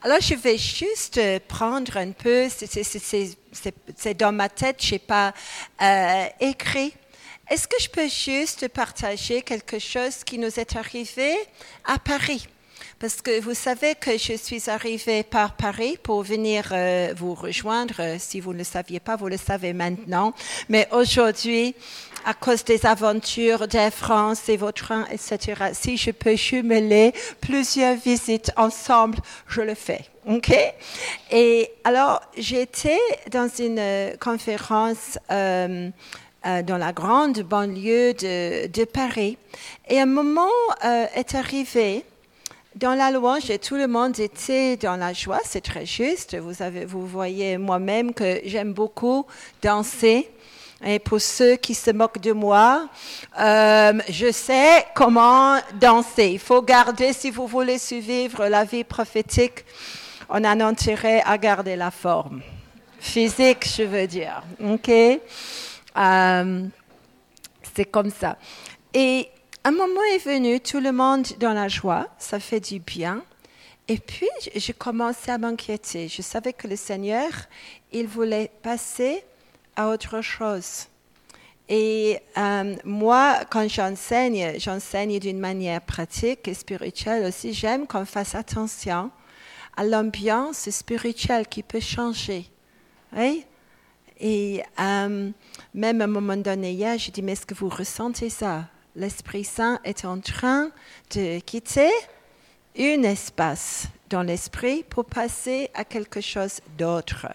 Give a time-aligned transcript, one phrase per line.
[0.00, 5.34] Alors, je vais juste prendre un peu, c'est dans ma tête, je n'ai pas
[5.82, 6.94] euh, écrit.
[7.50, 11.34] Est-ce que je peux juste partager quelque chose qui nous est arrivé
[11.84, 12.46] à Paris?
[13.00, 18.16] Parce que vous savez que je suis arrivée par Paris pour venir euh, vous rejoindre.
[18.18, 20.34] Si vous ne le saviez pas, vous le savez maintenant.
[20.68, 21.76] Mais aujourd'hui,
[22.24, 27.94] à cause des aventures d'Air France et vos trains, etc., si je peux jumeler plusieurs
[27.94, 30.04] visites ensemble, je le fais.
[30.26, 30.52] OK?
[31.30, 32.98] Et alors, j'étais
[33.30, 35.20] dans une euh, conférence.
[35.30, 35.90] Euh,
[36.46, 39.36] euh, dans la grande banlieue de, de Paris.
[39.88, 40.46] Et un moment
[40.84, 42.04] euh, est arrivé
[42.78, 46.36] dans la louange tout le monde était dans la joie, c'est très juste.
[46.36, 49.26] Vous voyez moi-même que j'aime beaucoup
[49.60, 50.30] danser.
[50.84, 52.88] Et pour ceux qui se moquent de moi,
[53.40, 56.28] euh, je sais comment danser.
[56.34, 59.64] Il faut garder, si vous voulez suivre la vie prophétique,
[60.28, 62.42] on a intérêt à garder la forme
[63.00, 64.40] physique, je veux dire.
[64.64, 64.88] OK?
[64.88, 66.62] Euh,
[67.74, 68.36] c'est comme ça.
[68.94, 69.28] Et
[69.64, 73.22] un moment est venu, tout le monde dans la joie, ça fait du bien.
[73.88, 76.08] Et puis, j'ai commencé à m'inquiéter.
[76.08, 77.30] Je savais que le Seigneur,
[77.92, 79.24] il voulait passer
[79.76, 80.86] à autre chose.
[81.68, 87.52] Et euh, moi, quand j'enseigne, j'enseigne d'une manière pratique et spirituelle aussi.
[87.52, 89.10] J'aime qu'on fasse attention
[89.76, 92.46] à l'ambiance spirituelle qui peut changer.
[94.20, 95.30] Et euh,
[95.74, 98.64] même à un moment donné, hier, je dis, mais est-ce que vous ressentez ça?
[98.98, 100.72] L'Esprit Saint est en train
[101.14, 101.88] de quitter
[102.76, 107.28] un espace dans l'esprit pour passer à quelque chose d'autre.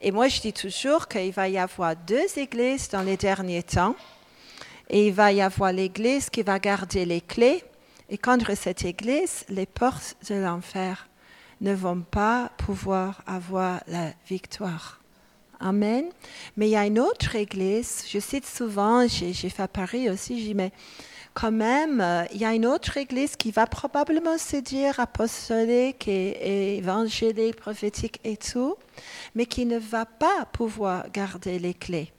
[0.00, 3.96] Et moi, je dis toujours qu'il va y avoir deux églises dans les derniers temps.
[4.90, 7.64] Et il va y avoir l'église qui va garder les clés.
[8.08, 11.08] Et contre cette église, les portes de l'enfer
[11.62, 15.01] ne vont pas pouvoir avoir la victoire.
[15.62, 16.06] Amen.
[16.56, 20.34] Mais il y a une autre église, je cite souvent, j'ai fait à Paris aussi,
[20.34, 20.72] dis, mais
[21.34, 26.08] quand même, euh, il y a une autre église qui va probablement se dire apostolique
[26.08, 28.74] et, évangélique, prophétique et tout,
[29.34, 32.12] mais qui ne va pas pouvoir garder les clés.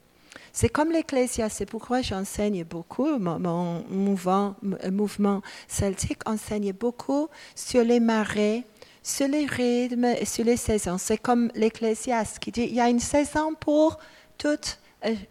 [0.52, 4.54] C'est comme l'Ecclésia, c'est pourquoi j'enseigne beaucoup, mon, mouvement,
[4.90, 8.64] mouvement celtique enseigne beaucoup sur les marais,
[9.04, 10.98] sur les rythmes et sur les saisons.
[10.98, 13.98] C'est comme l'Ecclésiaste qui dit il y a une saison pour
[14.38, 14.80] toutes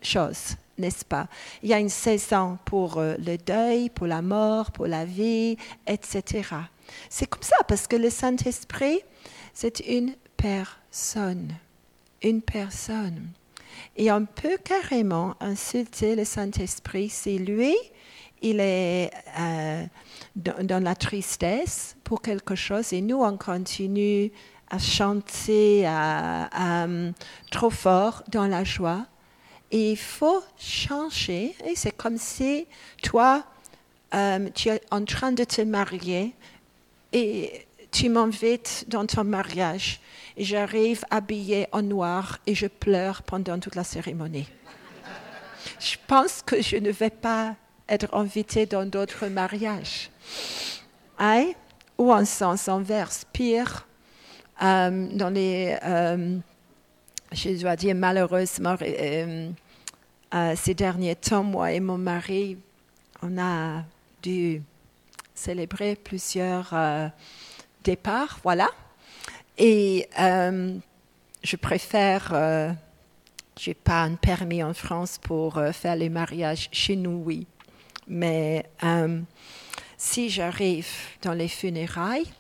[0.01, 1.27] choses, n'est-ce pas?
[1.63, 5.57] Il y a une saison pour euh, le deuil, pour la mort, pour la vie,
[5.87, 6.47] etc.
[7.09, 9.01] C'est comme ça parce que le Saint-Esprit,
[9.53, 11.53] c'est une personne.
[12.21, 13.29] Une personne.
[13.97, 17.75] Et on peut carrément insulter le Saint-Esprit si lui,
[18.43, 19.09] il est
[19.39, 19.85] euh,
[20.35, 24.31] dans, la tristesse pour quelque chose et nous, on continue
[24.69, 26.87] à chanter à,
[27.51, 29.05] trop fort dans la joie.
[29.71, 31.55] Et il faut changer.
[31.65, 32.67] Et c'est comme si
[33.01, 33.43] toi,
[34.13, 36.35] euh, tu es en train de te marier
[37.11, 39.99] et tu m'invites dans ton mariage.
[40.37, 44.47] Et j'arrive habillée en noir et je pleure pendant toute la cérémonie.
[45.79, 47.55] Je pense que je ne vais pas
[47.89, 50.09] être invité dans d'autres mariages.
[51.97, 53.85] Ou en sens inverse, pire,
[54.61, 56.37] euh, dans les, euh,
[57.31, 59.51] je dois dire malheureusement, euh,
[60.55, 62.57] ces derniers temps, moi et mon mari,
[63.21, 63.83] on a
[64.21, 64.61] dû
[65.35, 66.73] célébrer plusieurs
[67.83, 68.69] départs, voilà.
[69.57, 72.75] Et je préfère
[73.59, 77.45] je n'ai pas un permis en France pour faire les mariages chez nous, oui.
[78.07, 79.21] Mais euh,
[79.97, 80.87] si j'arrive
[81.21, 82.31] dans les funérailles,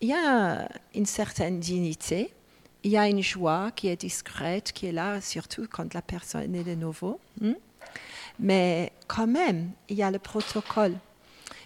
[0.00, 2.32] il y a une certaine dignité,
[2.82, 6.54] il y a une joie qui est discrète, qui est là, surtout quand la personne
[6.54, 7.20] est de nouveau.
[7.40, 7.52] Hmm?
[8.38, 10.94] Mais quand même, il y a le protocole.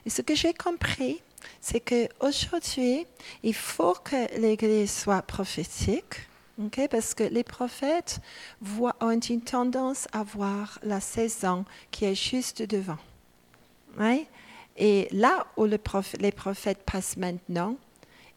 [0.05, 1.21] Et ce que j'ai compris,
[1.61, 3.07] c'est qu'aujourd'hui,
[3.43, 6.27] il faut que l'Église soit prophétique,
[6.91, 8.21] parce que les prophètes
[9.01, 12.99] ont une tendance à voir la saison qui est juste devant.
[14.77, 17.77] Et là où les prophètes passent maintenant,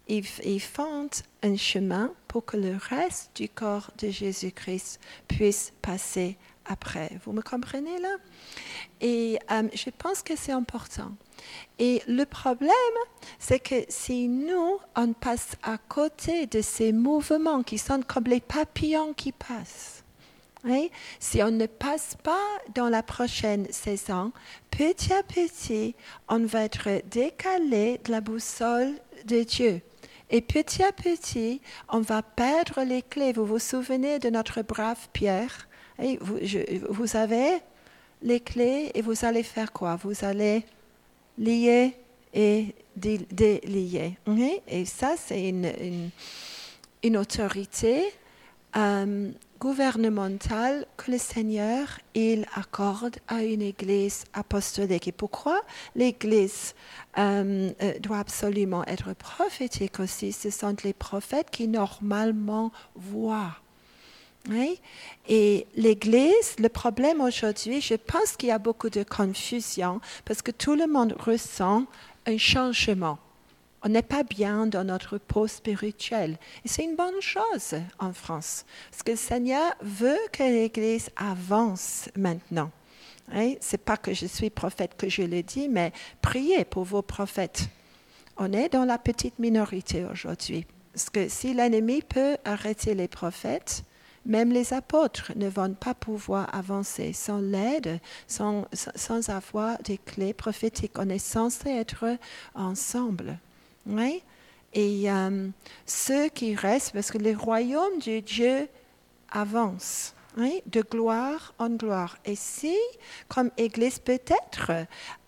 [0.08, 1.10] ils, font
[1.44, 7.12] un chemin pour que le reste du corps de Jésus-Christ puisse passer après.
[7.24, 8.16] Vous me comprenez là?
[9.02, 11.12] Et euh, je pense que c'est important.
[11.80, 12.72] Et le problème,
[13.40, 18.42] c'est que si nous, on passe à côté de ces mouvements qui sont comme les
[18.42, 20.04] papillons qui passent,
[21.20, 24.32] si on ne passe pas dans la prochaine saison,
[24.72, 25.96] petit à petit,
[26.28, 28.94] on va être décalé de la boussole
[29.26, 29.82] de Dieu.
[30.30, 33.32] Et petit à petit, on va perdre les clés.
[33.32, 35.68] Vous vous souvenez de notre brave Pierre?
[36.00, 37.60] Vous, avez
[38.22, 39.96] les clés et vous allez faire quoi?
[39.96, 40.66] Vous allez
[41.38, 41.94] lier
[42.34, 44.18] et délier.
[44.68, 45.72] Et ça, c'est une,
[47.04, 48.04] une, autorité
[48.76, 55.08] euh, gouvernementale que le Seigneur, il accorde à une église apostolique.
[55.08, 55.62] Et pourquoi
[55.96, 56.76] l'église
[57.18, 60.32] euh, euh, doit absolument être prophétique aussi?
[60.32, 63.56] Ce sont les prophètes qui normalement voient
[65.28, 70.52] et l'Église, le problème aujourd'hui, je pense qu'il y a beaucoup de confusion parce que
[70.52, 71.86] tout le monde ressent
[72.26, 73.20] un changement.
[73.88, 76.38] On n'est pas bien dans notre peau spirituelle.
[76.66, 78.66] Et c'est une bonne chose en France.
[78.92, 82.70] Parce que le Seigneur veut que l'Église avance maintenant.
[83.32, 87.02] Ce n'est pas que je suis prophète que je le dis, mais priez pour vos
[87.02, 87.70] prophètes.
[88.36, 90.66] On est dans la petite minorité aujourd'hui.
[90.92, 93.86] Parce que si l'ennemi peut arrêter les prophètes,
[94.26, 100.34] même les apôtres ne vont pas pouvoir avancer sans l'aide, sans, sans avoir des clés
[100.34, 101.00] prophétiques.
[101.00, 102.18] On est censé être
[102.54, 103.40] ensemble.
[103.88, 104.24] Oui?
[104.74, 105.50] Et euh,
[105.86, 108.68] ceux qui restent, parce que le royaume de Dieu
[109.32, 110.14] avance
[110.66, 112.18] de gloire en gloire.
[112.26, 112.76] Et si,
[113.28, 114.72] comme Église, peut-être,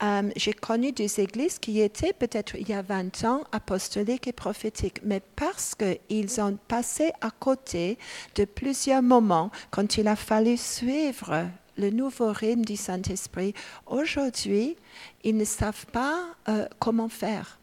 [0.03, 4.33] euh, j'ai connu des églises qui étaient peut-être il y a 20 ans apostoliques et
[4.33, 7.97] prophétiques, mais parce qu'ils ont passé à côté
[8.35, 11.47] de plusieurs moments quand il a fallu suivre
[11.77, 13.53] le nouveau règne du Saint-Esprit,
[13.88, 14.75] aujourd'hui,
[15.23, 17.58] ils ne savent pas euh, comment faire.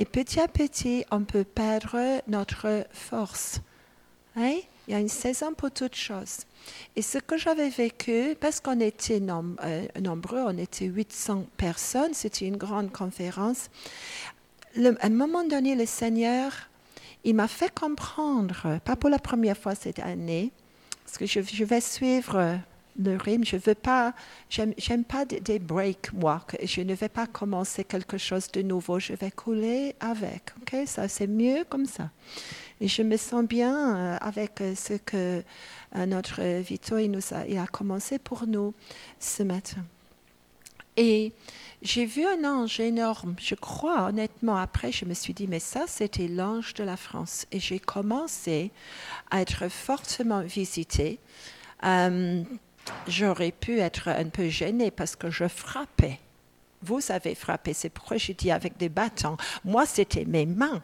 [0.00, 3.60] Et petit à petit, on peut perdre notre force.
[4.34, 4.58] Hein?
[4.88, 6.46] Il y a une saison pour toutes choses.
[6.96, 12.46] Et ce que j'avais vécu, parce qu'on était euh, nombreux, on était 800 personnes, c'était
[12.46, 13.68] une grande conférence,
[14.74, 16.50] à un moment donné, le Seigneur,
[17.24, 20.50] il m'a fait comprendre, pas pour la première fois cette année,
[21.04, 22.58] parce que je, vais suivre
[23.02, 24.14] le rythme, je veux pas,
[24.48, 29.14] j'aime pas des, breaks, moi, je ne vais pas commencer quelque chose de nouveau, je
[29.14, 32.10] vais couler avec, ok, ça c'est mieux comme ça.
[32.80, 35.42] Et je me sens bien euh, avec euh, ce que
[35.96, 38.72] euh, notre Vito il nous a, il a commencé pour nous
[39.18, 39.84] ce matin.
[40.96, 41.32] Et
[41.82, 44.56] j'ai vu un ange énorme, je crois honnêtement.
[44.56, 47.46] Après, je me suis dit, mais ça, c'était l'ange de la France.
[47.52, 48.70] Et j'ai commencé
[49.30, 51.18] à être fortement visitée.
[53.08, 56.18] J'aurais pu être un peu gênée parce que je frappais
[56.82, 57.72] vous avez frappé.
[57.72, 59.36] C'est pourquoi je dis avec des bâtons.
[59.64, 60.82] Moi, c'était mes mains.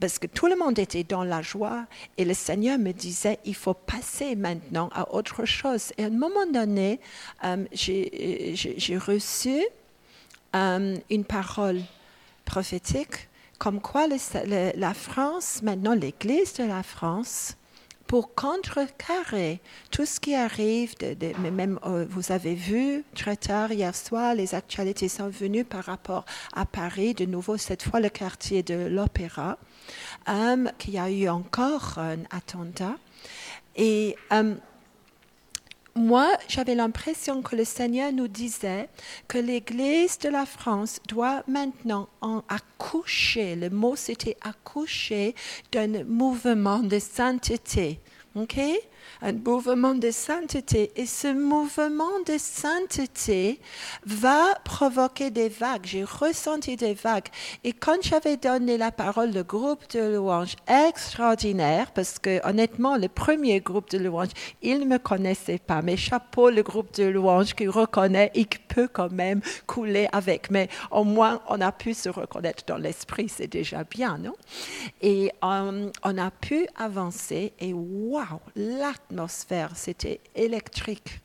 [0.00, 3.54] Parce que tout le monde était dans la joie et le Seigneur me disait, il
[3.54, 5.92] faut passer maintenant à autre chose.
[5.96, 7.00] Et à un moment donné,
[7.44, 9.64] euh, j'ai reçu
[10.54, 11.80] euh, une parole
[12.44, 13.28] prophétique
[13.58, 17.56] comme quoi la France, maintenant l'Église de la France,
[18.08, 19.60] pour contrecarrer
[19.90, 20.94] tout ce qui arrive.
[21.52, 26.24] Même, euh, vous avez vu très tard hier soir, les actualités sont venues par rapport
[26.54, 29.58] à Paris, de nouveau cette fois le quartier de l'Opéra,
[30.28, 32.96] euh, qu'il y a eu encore un attentat.
[33.76, 34.54] Et euh,
[35.98, 38.88] moi, j'avais l'impression que le Seigneur nous disait
[39.26, 45.34] que l'Église de la France doit maintenant en accoucher, le mot c'était accoucher
[45.72, 48.00] d'un mouvement de sainteté.
[48.34, 48.78] Okay?
[49.22, 50.92] Un mouvement de sainteté.
[50.96, 53.60] Et ce mouvement de sainteté
[54.06, 55.84] va provoquer des vagues.
[55.84, 57.28] J'ai ressenti des vagues.
[57.64, 63.08] Et quand j'avais donné la parole, le groupe de louanges extraordinaire, parce que honnêtement, le
[63.08, 65.82] premier groupe de louanges, ils ne me connaissaient pas.
[65.82, 70.50] Mais chapeau, le groupe de louanges qui reconnaît et qui peut quand même couler avec.
[70.50, 73.28] Mais au moins, on a pu se reconnaître dans l'esprit.
[73.28, 74.34] C'est déjà bien, non?
[75.00, 81.20] Et euh, on a pu avancer et waouh, là, l'atmosphère, c'était électrique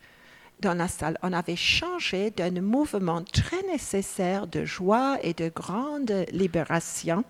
[0.60, 1.18] dans la salle.
[1.22, 7.24] On avait changé d'un mouvement très nécessaire de joie et de grande libération.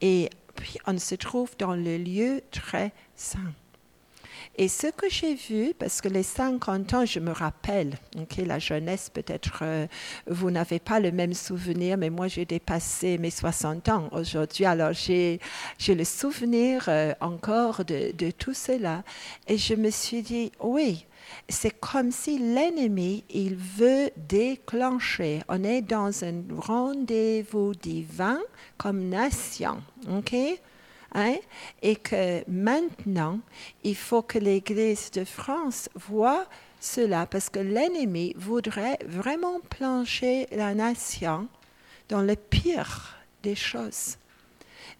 [0.00, 3.52] Et puis on se trouve dans le lieu très saint.
[4.56, 7.98] Et ce que j'ai vu, parce que les 50 ans, je me rappelle,
[8.38, 9.86] la jeunesse, peut-être euh,
[10.26, 14.92] vous n'avez pas le même souvenir, mais moi j'ai dépassé mes 60 ans aujourd'hui, alors
[14.92, 15.40] j'ai
[15.88, 19.02] le souvenir euh, encore de, de tout cela.
[19.48, 21.06] Et je me suis dit, oui,
[21.48, 25.42] c'est comme si l'ennemi, il veut déclencher.
[25.48, 28.38] On est dans un rendez-vous divin
[28.76, 30.34] comme nation, ok?
[31.16, 31.36] Hein?
[31.80, 33.38] et que maintenant,
[33.84, 36.46] il faut que l'Église de France voit
[36.80, 41.48] cela, parce que l'ennemi voudrait vraiment plancher la nation
[42.08, 44.16] dans le pire des choses.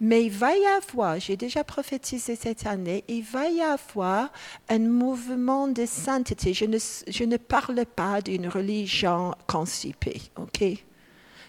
[0.00, 4.32] Mais il va y avoir, j'ai déjà prophétisé cette année, il va y avoir
[4.68, 6.52] un mouvement de sainteté.
[6.52, 10.64] Je ne, je ne parle pas d'une religion constipée, ok?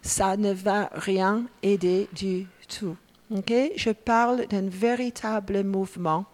[0.01, 2.95] Ça ne va rien aider du tout,
[3.31, 3.53] ok?
[3.75, 6.25] Je parle d'un véritable mouvement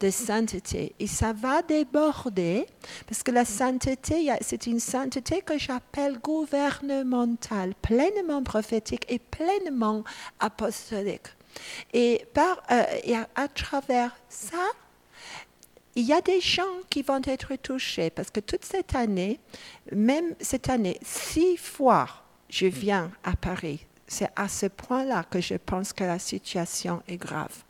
[0.00, 0.94] de sainteté.
[0.98, 2.66] Et ça va déborder,
[3.06, 10.02] parce que la sainteté, c'est une sainteté que j'appelle gouvernementale, pleinement prophétique et pleinement
[10.38, 11.28] apostolique.
[11.92, 14.64] Et, euh, à, travers ça,
[15.94, 19.40] il y a des gens qui vont être touchés parce que toute cette année,
[19.92, 22.08] même cette année, six fois,
[22.48, 23.86] je viens à Paris.
[24.12, 27.62] C'est à ce point-là que je pense que la situation est grave.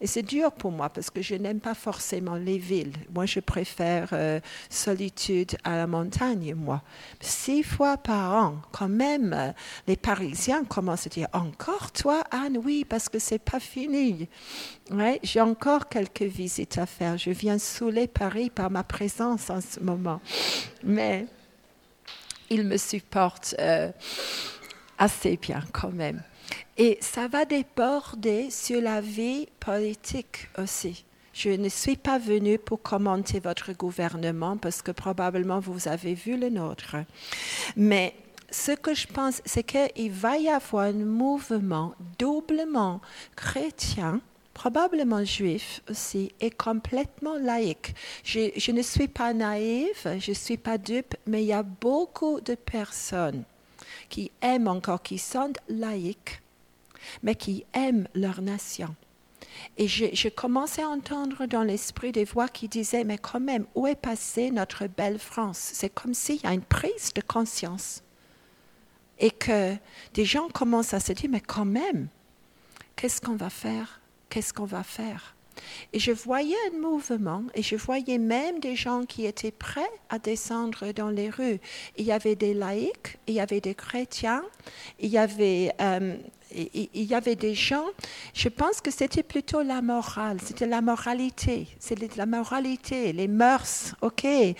[0.00, 2.94] Et c'est dur pour moi parce que je n'aime pas forcément les villes.
[3.14, 6.80] Moi, je préfère euh, solitude à la montagne, moi.
[7.20, 9.52] Six fois par an, quand même, euh,
[9.86, 14.30] les Parisiens commencent à dire encore toi, Anne, oui, parce que c'est pas fini.
[15.22, 17.18] J'ai encore quelques visites à faire.
[17.18, 20.22] Je viens saouler Paris par ma présence en ce moment,
[20.82, 21.26] mais
[22.48, 23.92] ils me supportent euh,
[24.98, 26.22] assez bien quand même.
[26.76, 31.04] Et ça va déborder sur la vie politique aussi.
[31.32, 36.36] Je ne suis pas venue pour commenter votre gouvernement parce que probablement vous avez vu
[36.36, 36.96] le nôtre.
[37.76, 38.14] Mais
[38.50, 43.00] ce que je pense, c'est qu'il va y avoir un mouvement doublement
[43.34, 44.20] chrétien,
[44.52, 47.94] probablement juif aussi, et complètement laïque.
[48.24, 51.62] Je, je ne suis pas naïve, je ne suis pas dupe, mais il y a
[51.62, 53.44] beaucoup de personnes
[54.12, 56.42] qui aiment encore, qui sont laïques,
[57.22, 58.94] mais qui aiment leur nation.
[59.78, 63.86] Et je, commençais à entendre dans l'esprit des voix qui disaient, mais quand même, où
[63.86, 65.56] est passée notre belle France?
[65.56, 68.02] C'est comme s'il y a une prise de conscience.
[69.18, 69.74] Et que
[70.12, 72.08] des gens commencent à se dire, mais quand même,
[72.96, 74.02] qu'est-ce qu'on va faire?
[74.28, 75.34] Qu'est-ce qu'on va faire?
[75.92, 80.18] Et je voyais un mouvement et je voyais même des gens qui étaient prêts à
[80.18, 81.60] descendre dans les rues.
[81.96, 84.44] Il y avait des laïcs, il y avait des chrétiens,
[84.98, 86.16] il y avait, euh,
[86.54, 87.86] il y avait des gens,
[88.34, 93.94] je pense que c'était plutôt la morale, c'était la moralité, c'est la moralité, les mœurs,
[94.02, 94.24] ok?
[94.24, 94.54] Euh,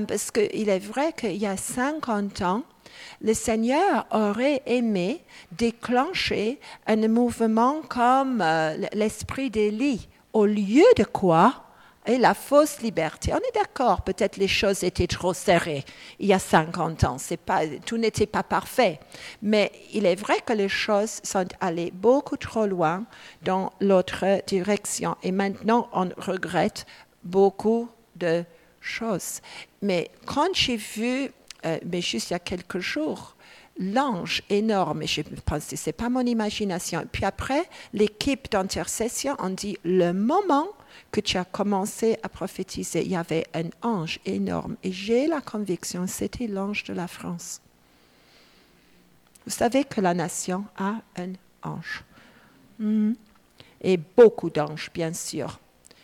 [0.00, 2.64] parce qu'il est vrai qu'il y a 50 ans,
[3.20, 11.64] le Seigneur aurait aimé déclencher un mouvement comme euh, l'esprit d'Élie au lieu de quoi
[12.06, 13.32] et la fausse liberté.
[13.34, 15.84] On est d'accord, peut-être les choses étaient trop serrées
[16.18, 18.98] il y a 50 ans, pas, tout n'était pas parfait.
[19.42, 23.04] Mais il est vrai que les choses sont allées beaucoup trop loin
[23.42, 25.16] dans l'autre direction.
[25.22, 26.86] Et maintenant, on regrette
[27.24, 28.44] beaucoup de
[28.80, 29.40] choses.
[29.82, 31.30] Mais quand j'ai vu,
[31.66, 33.34] euh, mais juste il y a quelques jours,
[33.78, 37.06] l'ange énorme, je pense que ce n'est pas mon imagination.
[37.10, 40.68] Puis après, l'équipe d'intercession a dit, le moment
[41.12, 44.76] que tu as commencé à prophétiser, il y avait un ange énorme.
[44.82, 47.60] Et j'ai la conviction, c'était l'ange de la France.
[49.46, 51.32] Vous savez que la nation a un
[51.62, 52.04] ange.
[52.78, 53.12] Hmm.
[53.80, 55.60] Et beaucoup d'anges, bien sûr,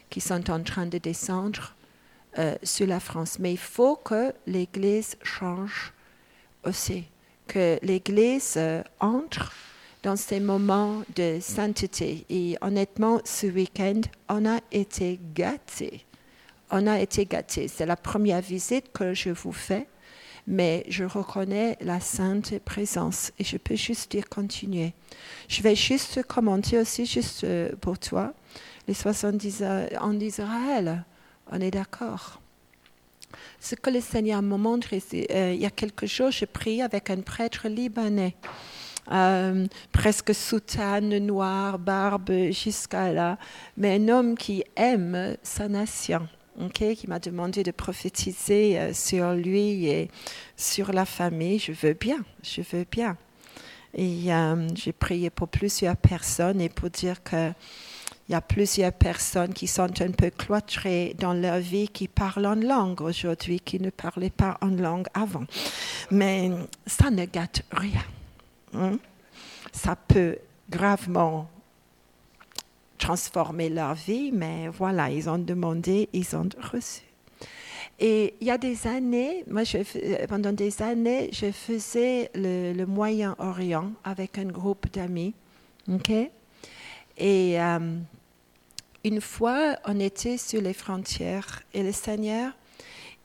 [0.09, 1.75] qui sont en train de descendre
[2.39, 3.39] euh, sur la France.
[3.41, 5.93] Mais il faut que l'Église change
[6.65, 7.05] aussi
[7.47, 9.53] que l'Église euh, entre
[10.03, 12.27] dans ces moments de sainteté.
[12.29, 16.05] Et honnêtement, ce week-end, on a été gâtés.
[16.71, 17.69] On a été gâtés.
[17.69, 19.87] C'est la première visite que je vous fais,
[20.47, 24.93] mais je reconnais la sainte présence et je peux juste dire continuer.
[25.49, 28.35] Je vais juste commenter aussi, juste euh, pour toi,
[28.87, 29.65] les 70
[30.01, 31.05] ans d'Israël.
[31.51, 32.41] On est d'accord?
[33.65, 37.09] Ce que le Seigneur m'a montré, euh, il y a quelque chose, je prie avec
[37.09, 38.37] un prêtre libanais.
[39.11, 43.39] Euh, presque soutane noire, barbe jusqu'à là,
[43.77, 46.29] mais un homme qui aime sa nation,
[46.75, 50.11] qui m'a demandé de prophétiser euh, sur lui et
[50.57, 51.59] sur la famille.
[51.59, 53.17] Je veux bien, je veux bien.
[53.97, 54.27] Et
[54.75, 57.53] j'ai prié pour plusieurs personnes et pour dire que
[58.29, 62.47] il y a plusieurs personnes qui sont un peu cloîtrées dans leur vie, qui parlent
[62.47, 65.45] en langue aujourd'hui, qui ne parlaient pas en langue avant.
[66.11, 66.51] Mais
[66.87, 68.05] ça ne gâte rien.
[68.73, 68.99] Hein.
[69.73, 70.39] Ça peut
[70.71, 71.49] gravement
[72.99, 77.03] transformer leur vie, mais voilà, ils ont demandé, ils ont reçu.
[78.01, 83.93] Et il y a des années, moi, je, pendant des années, je faisais le, Moyen-Orient
[84.03, 85.35] avec un groupe d'amis.
[85.93, 86.11] OK?
[87.17, 87.99] Et euh,
[89.05, 92.53] une fois, on était sur les frontières et le Seigneur,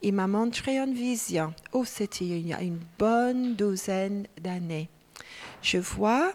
[0.02, 1.54] il m'a montré une vision.
[1.74, 4.90] Oh, c'était il y a une bonne douzaine d'années.
[5.62, 6.32] Je vois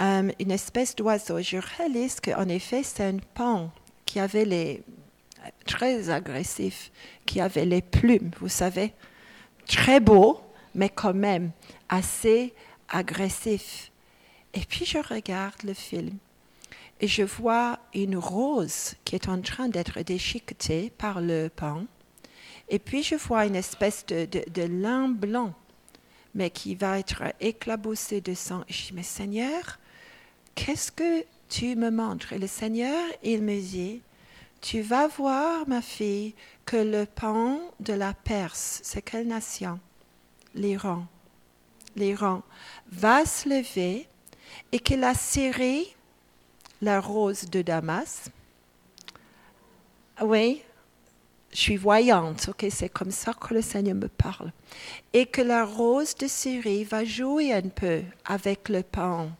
[0.00, 1.40] euh, une espèce d'oiseau.
[1.40, 3.70] Je réalise qu'en effet, c'est un pan
[4.04, 4.82] qui avait les
[5.66, 6.90] très agressif,
[7.26, 8.92] qui avait les plumes, vous savez,
[9.66, 10.40] très beau,
[10.74, 11.52] mais quand même
[11.88, 12.54] assez
[12.88, 13.90] agressif.
[14.54, 16.16] Et puis je regarde le film
[17.00, 21.84] et je vois une rose qui est en train d'être déchiquetée par le pan.
[22.68, 25.54] Et puis je vois une espèce de, de, lin blanc,
[26.34, 28.62] mais qui va être éclaboussé de sang.
[28.68, 29.78] je dis, mais Seigneur,
[30.54, 32.32] qu'est-ce que tu me montres?
[32.32, 34.02] Et le Seigneur, il me dit,
[34.60, 36.34] tu vas voir, ma fille,
[36.66, 39.78] que le pan de la Perse, c'est quelle nation?
[40.54, 41.06] L'Iran.
[41.96, 42.42] L'Iran
[42.90, 44.08] va se lever
[44.72, 45.94] et que la Syrie
[46.80, 48.30] la rose de Damas.
[50.20, 50.62] Oui,
[51.50, 54.52] je suis voyante, ok, c'est comme ça que le Seigneur me parle.
[55.12, 59.30] Et que la rose de Syrie va jouer un peu avec le pan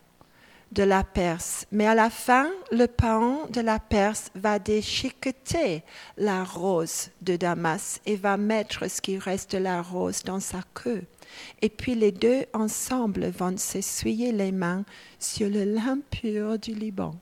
[0.73, 1.67] de la Perse.
[1.73, 5.83] Mais à la fin, le pan de la Perse va déchiqueter
[6.17, 10.61] la rose de Damas et va mettre ce qui reste de la rose dans sa
[10.75, 11.05] queue.
[11.63, 14.85] Et puis les deux ensemble vont s'essuyer les mains
[15.19, 17.15] sur le lin pur du Liban.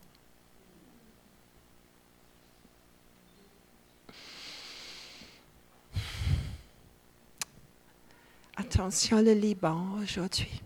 [8.68, 10.61] Attention le Liban aujourd'hui.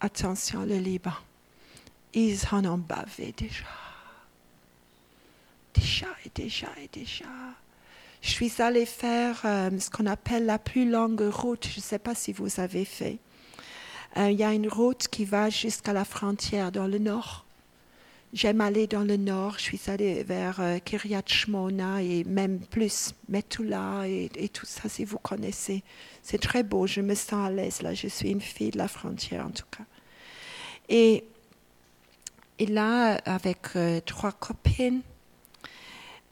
[0.00, 1.10] Attention le Liban.
[2.14, 3.64] Ils en ont bavé déjà.
[5.74, 7.24] Déjà et déjà et déjà.
[8.22, 11.66] Je suis allée faire euh, ce qu'on appelle la plus longue route.
[11.66, 13.18] Je ne sais pas si vous avez fait.
[14.16, 17.45] Euh, il y a une route qui va jusqu'à la frontière dans le nord.
[18.36, 19.54] J'aime aller dans le nord.
[19.56, 25.06] Je suis allée vers euh, Kiryat Shmona et même plus Metula et, tout ça, si
[25.06, 25.82] vous connaissez.
[26.22, 26.86] C'est très beau.
[26.86, 27.94] Je me sens à l'aise là.
[27.94, 29.84] Je suis une fille de la frontière en tout cas.
[30.90, 31.24] Et,
[32.60, 35.00] là, avec euh, trois copines,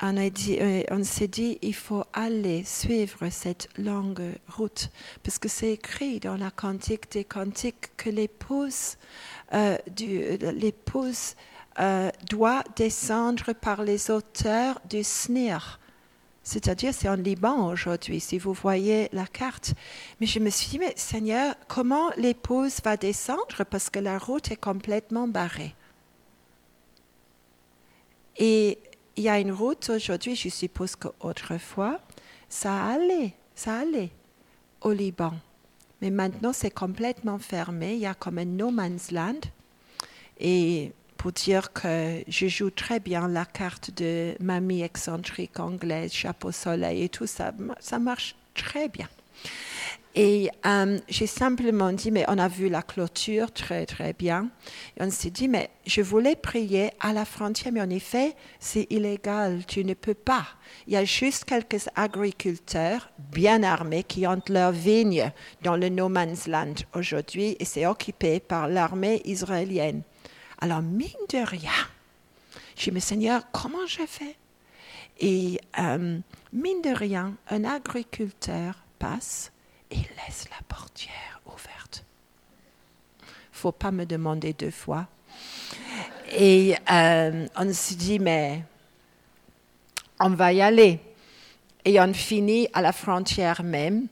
[0.03, 4.91] euh, on s'est dit il faut aller suivre cette longue route
[5.23, 8.99] parce que c'est écrit dans la cantique des cantiques que l'épouse
[11.81, 15.81] euh, doit descendre par les hauteurs du Snir.
[16.43, 19.73] C'est-à-dire, c'est en Liban aujourd'hui, si vous voyez la carte.
[20.21, 24.51] Mais je me suis dit, mais Seigneur, comment l'épouse va descendre parce que la route
[24.51, 25.75] est complètement barrée?
[28.37, 28.79] Et
[29.17, 32.01] il y a une route aujourd'hui, je suppose qu'autrefois,
[32.49, 34.11] ça allait, ça allait
[34.83, 35.33] au Liban.
[36.03, 37.95] Mais maintenant, c'est complètement fermé.
[37.95, 39.41] Il y a comme un no man's land.
[40.39, 40.93] Et
[41.25, 47.05] pour dire que je joue très bien la carte de mamie excentrique anglaise, chapeau soleil
[47.05, 47.51] et tout ça.
[47.81, 49.09] Ça marche très bien.
[50.15, 54.51] Et euh, j'ai simplement dit, mais on a vu la clôture très très bien.
[55.01, 59.65] On s'est dit, mais je voulais prier à la frontière, mais en effet, c'est illégal,
[59.67, 60.47] tu ne peux pas.
[60.87, 65.33] Il y a juste quelques agriculteurs bien armés qui ont leur vigne
[65.63, 70.03] dans le No Man's Land aujourd'hui et c'est occupé par l'armée israélienne.
[70.65, 71.71] Alors, mine de rien,
[72.75, 74.35] j'ai dit, mais Seigneur, comment je fais?
[75.21, 76.19] Et euh,
[76.55, 79.53] mine de rien, un agriculteur passe
[79.91, 82.07] et laisse la portière ouverte.
[83.53, 85.07] faut pas me demander deux fois.
[86.35, 88.65] Et euh, on se dit, mais
[90.19, 90.99] on va y aller.
[91.85, 94.07] Et on finit à la frontière même.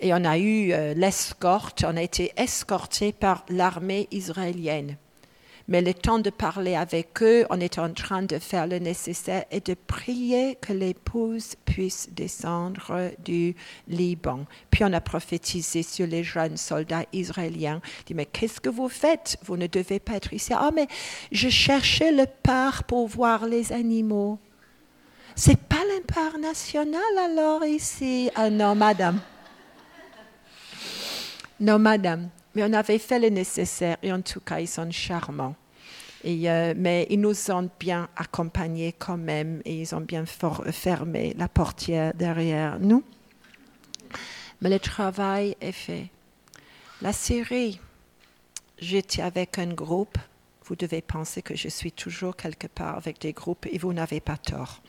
[0.00, 4.96] Et on a eu euh, l'escorte, on a été escorté par l'armée israélienne.
[5.70, 9.44] Mais le temps de parler avec eux, on est en train de faire le nécessaire
[9.50, 13.54] et de prier que l'épouse puisse descendre du
[13.88, 14.44] Liban.
[14.70, 17.80] Puis on a prophétisé sur les jeunes soldats israéliens.
[18.04, 19.38] dit, mais qu'est-ce que vous faites?
[19.44, 20.52] Vous ne devez pas être ici.
[20.52, 20.88] Ah, mais
[21.32, 24.38] je cherchais le parc pour voir les animaux.
[25.34, 25.76] C'est pas
[26.12, 29.20] parc national alors ici Ah non, madame.
[31.60, 32.30] Non, madame.
[32.54, 35.54] Mais on avait fait le nécessaire et en tout cas, ils sont charmants.
[36.26, 41.48] Euh, mais ils nous ont bien accompagnés quand même et ils ont bien fermé la
[41.48, 43.02] portière derrière nous.
[44.60, 46.10] Mais le travail est fait.
[47.00, 47.80] La Syrie,
[48.78, 50.18] j'étais avec un groupe.
[50.66, 54.20] Vous devez penser que je suis toujours quelque part avec des groupes et vous n'avez
[54.20, 54.82] pas tort.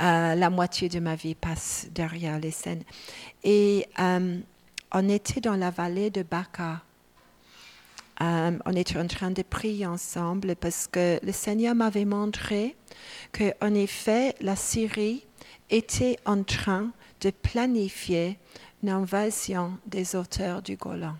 [0.00, 2.84] Euh, la moitié de ma vie passe derrière les scènes.
[3.42, 4.38] Et euh,
[4.92, 6.82] on était dans la vallée de Baka
[8.20, 12.76] euh, on était en train de prier ensemble parce que le Seigneur m'avait montré
[13.32, 15.24] que, en effet, la Syrie
[15.70, 18.38] était en train de planifier
[18.82, 21.14] l'invasion des auteurs du Golan.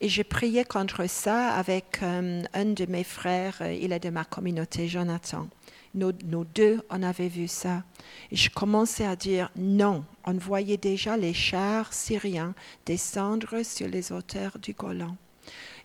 [0.00, 4.10] Et je priais contre ça avec euh, un de mes frères, euh, il est de
[4.10, 5.48] ma communauté, Jonathan.
[5.96, 6.12] Nous,
[6.44, 7.82] deux, on avait vu ça.
[8.30, 10.04] Et je commençais à dire non.
[10.24, 12.54] On voyait déjà les chars syriens
[12.84, 15.16] descendre sur les hauteurs du Golan.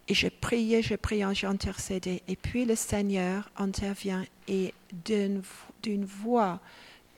[0.09, 2.21] Et je priais, je priais, j'intercédais.
[2.27, 4.73] Et puis le Seigneur intervient et
[5.05, 5.41] d'une
[6.05, 6.59] voix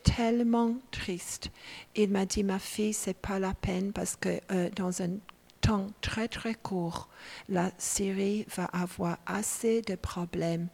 [0.03, 1.49] tellement triste,
[1.95, 5.17] il m'a dit, ma fille, c'est pas la peine parce que euh, dans un
[5.61, 7.07] temps très très court,
[7.49, 10.67] la Syrie va avoir assez de problèmes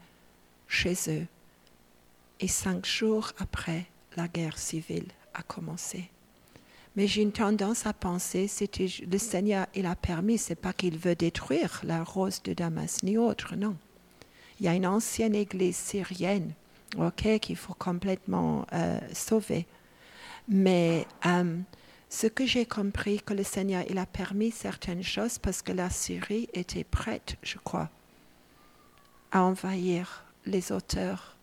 [0.67, 1.27] chez eux.
[2.39, 6.09] Et cinq jours après, la guerre civile a commencé.
[6.95, 10.97] Mais j'ai une tendance à penser, c'était le Seigneur, il a permis, c'est pas qu'il
[10.97, 13.75] veut détruire la rose de Damas ni autre, non.
[14.59, 16.53] Il y a une ancienne église syrienne,
[16.97, 19.65] ok, qu'il faut complètement euh, sauver.
[20.47, 21.57] Mais euh,
[22.09, 25.89] ce que j'ai compris, que le Seigneur, il a permis certaines choses parce que la
[25.89, 27.89] Syrie était prête, je crois,
[29.31, 31.37] à envahir les auteurs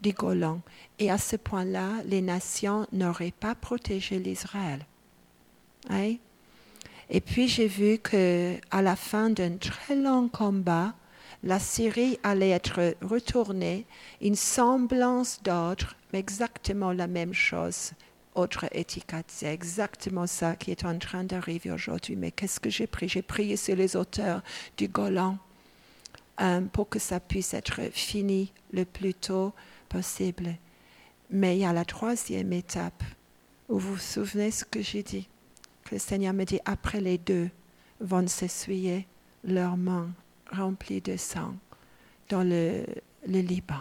[0.00, 0.60] du Golan.
[0.98, 4.86] Et à ce point-là, les nations n'auraient pas protégé l'Israël.
[5.90, 6.14] Hein?
[7.10, 10.94] Et puis j'ai vu que à la fin d'un très long combat,
[11.42, 13.84] la Syrie allait être retournée,
[14.22, 17.92] une semblance d'ordre, mais exactement la même chose,
[18.34, 19.26] autre étiquette.
[19.28, 22.16] C'est exactement ça qui est en train d'arriver aujourd'hui.
[22.16, 23.08] Mais qu'est-ce que j'ai pris?
[23.08, 24.42] J'ai prié sur les auteurs
[24.78, 25.36] du Golan
[26.40, 29.52] euh, pour que ça puisse être fini le plus tôt
[31.30, 33.02] Mais il y a la troisième étape
[33.68, 35.28] où vous vous souvenez ce que j'ai dit.
[35.84, 37.50] Que le Seigneur me dit, après les deux
[38.00, 39.06] vont s'essuyer
[39.44, 40.10] leurs mains
[40.52, 41.54] remplies de sang
[42.28, 42.84] dans le,
[43.26, 43.80] Liban.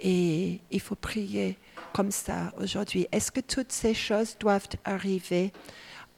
[0.00, 1.58] Et il faut prier
[1.92, 3.08] comme ça aujourd'hui.
[3.10, 5.52] Est-ce que toutes ces choses doivent arriver?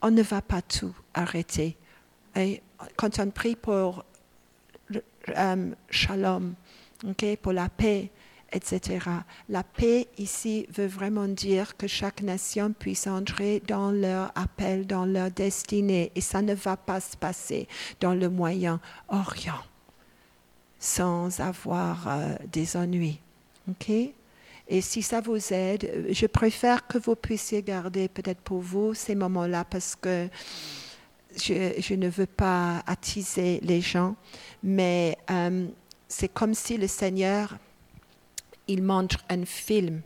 [0.03, 1.77] On ne va pas tout arrêter.
[2.37, 2.63] Et
[2.97, 4.05] quand on prie pour
[5.37, 6.55] um, shalom,
[7.41, 8.11] pour la paix,
[8.53, 9.07] etc.
[9.49, 15.05] La paix ici veut vraiment dire que chaque nation puisse entrer dans leur appel, dans
[15.05, 17.69] leur destinée, et ça ne va pas se passer
[18.01, 19.63] dans le Moyen-Orient
[20.79, 23.21] sans avoir euh, des ennuis.
[23.71, 23.89] OK?
[24.69, 29.15] Et si ça vous aide, je préfère que vous puissiez garder peut-être pour vous ces
[29.15, 30.29] moments-là parce que
[31.37, 34.17] je, je, ne veux pas attiser les gens,
[34.63, 35.67] mais euh,
[36.09, 37.57] c'est comme si le Seigneur
[38.69, 40.03] il montre un film.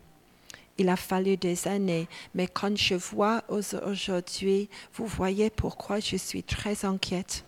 [0.79, 6.43] Il a fallu des années, mais quand je vois aujourd'hui, vous voyez pourquoi je suis
[6.43, 7.45] très inquiète.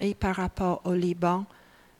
[0.00, 1.44] Et par rapport au Liban,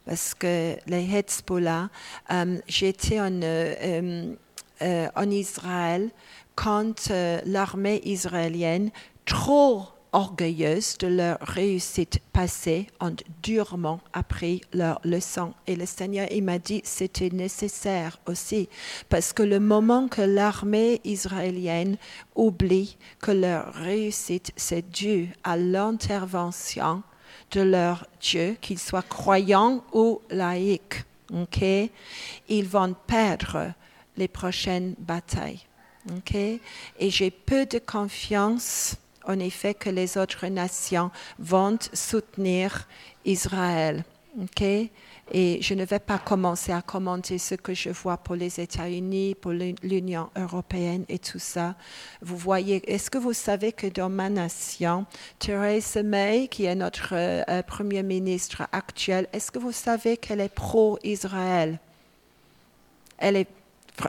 [0.05, 1.89] parce que les Hezbollah,
[2.31, 4.35] euh, j'étais en, euh,
[4.83, 6.11] euh, en Israël
[6.55, 7.11] quand
[7.47, 8.91] l'armée israélienne,
[9.25, 15.55] trop orgueilleuses de leur réussite passée, ont durement appris leur leçon.
[15.67, 18.69] Et le Seigneur, il m'a dit, c'était nécessaire aussi,
[19.09, 21.97] parce que le moment que l'armée israélienne
[22.37, 27.03] oublie que leur réussite, c'est dû à l'intervention
[27.51, 31.91] de leur Dieu, qu'ils soient croyants ou laïcs, okay?
[32.49, 33.73] ils vont perdre
[34.17, 35.61] les prochaines batailles.
[36.19, 36.61] Okay?
[36.99, 42.87] Et j'ai peu de confiance en effet que les autres nations vont soutenir
[43.25, 44.05] Israël.
[45.31, 49.35] Et je ne vais pas commencer à commenter ce que je vois pour les États-Unis,
[49.35, 51.75] pour l'Union européenne et tout ça.
[52.23, 55.07] Vous voyez, est-ce que vous savez que dans ma nation,
[55.39, 60.55] Theresa May, qui est notre euh, Premier ministre actuel, est-ce que vous savez qu'elle est
[60.55, 61.79] pro-Israël?
[63.19, 63.49] Elle est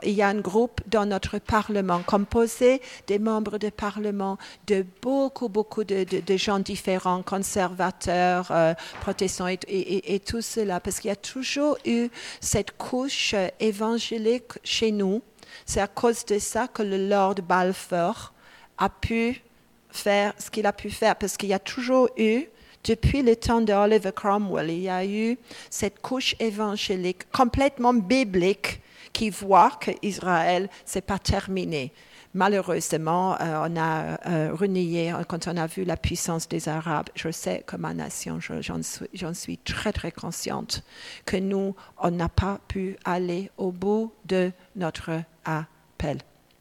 [0.02, 5.48] il y a un groupe dans notre Parlement composé des membres du Parlement de beaucoup,
[5.48, 11.76] beaucoup de, gens différents, conservateurs, euh, protestants et, tout cela, parce qu'il y a toujours
[11.84, 12.08] eu
[12.40, 15.22] cette couche évangélique chez nous.
[15.66, 18.32] C'est à cause de ça que le Lord Balfour
[18.78, 19.42] a pu
[19.90, 22.46] faire ce qu'il a pu faire, parce qu'il y a toujours eu
[22.84, 25.38] depuis le temps d'Oliver Cromwell, il y a eu
[25.70, 28.80] cette couche évangélique complètement biblique
[29.14, 31.94] qui voit qu'Israël, ce n'est pas terminé.
[32.34, 37.08] Malheureusement, euh, on a euh, renié quand on a vu la puissance des Arabes.
[37.14, 40.82] Je sais que ma nation, j'en suis, très très consciente
[41.24, 46.18] que nous, on n'a pas pu aller au bout de notre appel.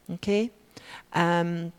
[0.10, 0.30] Ok?
[1.16, 1.72] Um,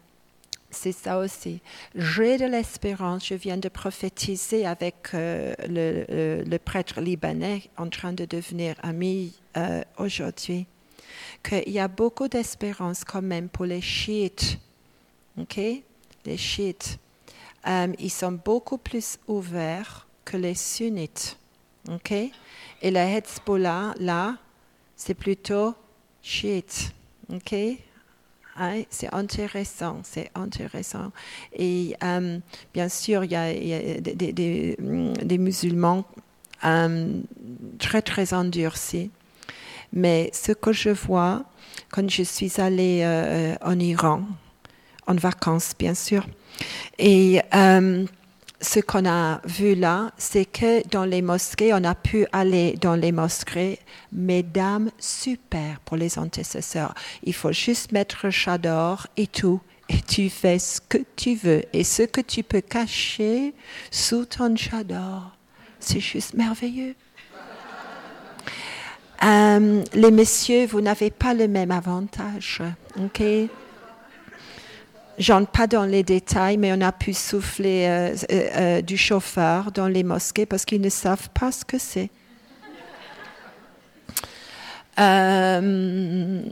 [0.74, 1.60] c'est ça aussi.
[1.94, 3.26] J'ai de l'espérance.
[3.26, 9.82] Je viens de prophétiser avec euh, le, prêtre libanais en train de devenir ami euh,
[9.98, 10.66] aujourd'hui
[11.42, 14.58] qu'il y a beaucoup d'espérance quand même pour les chiites.
[15.38, 15.58] OK?
[16.24, 16.98] Les chiites.
[17.66, 21.38] Euh, ils sont beaucoup plus ouverts que les sunnites.
[21.90, 22.12] OK?
[22.12, 24.36] Et le Hezbollah, là,
[24.96, 25.74] c'est plutôt
[26.22, 26.92] chiite.
[27.32, 27.54] OK?
[28.56, 31.10] Hein, c'est intéressant, c'est intéressant.
[31.52, 32.38] Et euh,
[32.72, 33.52] bien sûr, il y a,
[34.00, 36.04] des, des, musulmans
[36.64, 37.20] euh,
[37.80, 39.10] très, très endurcis.
[39.92, 41.44] Mais ce que je vois
[41.90, 44.22] quand je suis allée euh, en Iran,
[45.06, 46.24] en vacances, bien sûr,
[46.98, 47.40] et
[48.64, 52.96] ce qu'on a vu là, c'est que dans les mosquées, on a pu aller dans
[52.96, 53.78] les mosquées,
[54.10, 56.94] mesdames, super pour les antécesseurs.
[57.22, 59.60] Il faut juste mettre chador et tout.
[59.90, 61.62] Et tu fais ce que tu veux.
[61.74, 63.54] Et ce que tu peux cacher
[63.90, 65.36] sous ton chador,
[65.78, 66.94] c'est juste merveilleux.
[69.22, 72.62] Euh, les messieurs, vous n'avez pas le même avantage.
[72.98, 73.22] OK?
[75.18, 79.70] J'entre pas dans les détails, mais on a pu souffler euh, euh, euh, du chauffeur
[79.70, 82.10] dans les mosquées parce qu'ils ne savent pas ce que c'est.
[84.98, 86.42] mais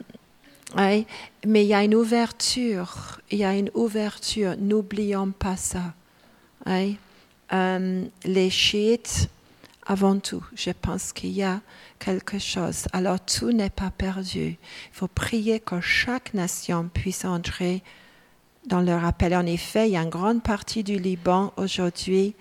[1.44, 5.94] il y a une ouverture, il y a une ouverture, n'oublions pas ça.
[6.66, 9.29] les chiites,
[9.87, 11.61] avant tout, je pense qu'il y a
[11.98, 12.87] quelque chose.
[12.92, 14.51] Alors tout n'est pas perdu.
[14.51, 14.59] Il
[14.92, 17.83] faut prier que chaque nation puisse entrer
[18.66, 19.35] dans leur appel.
[19.35, 22.35] En effet, il y a une grande partie du Liban aujourd'hui,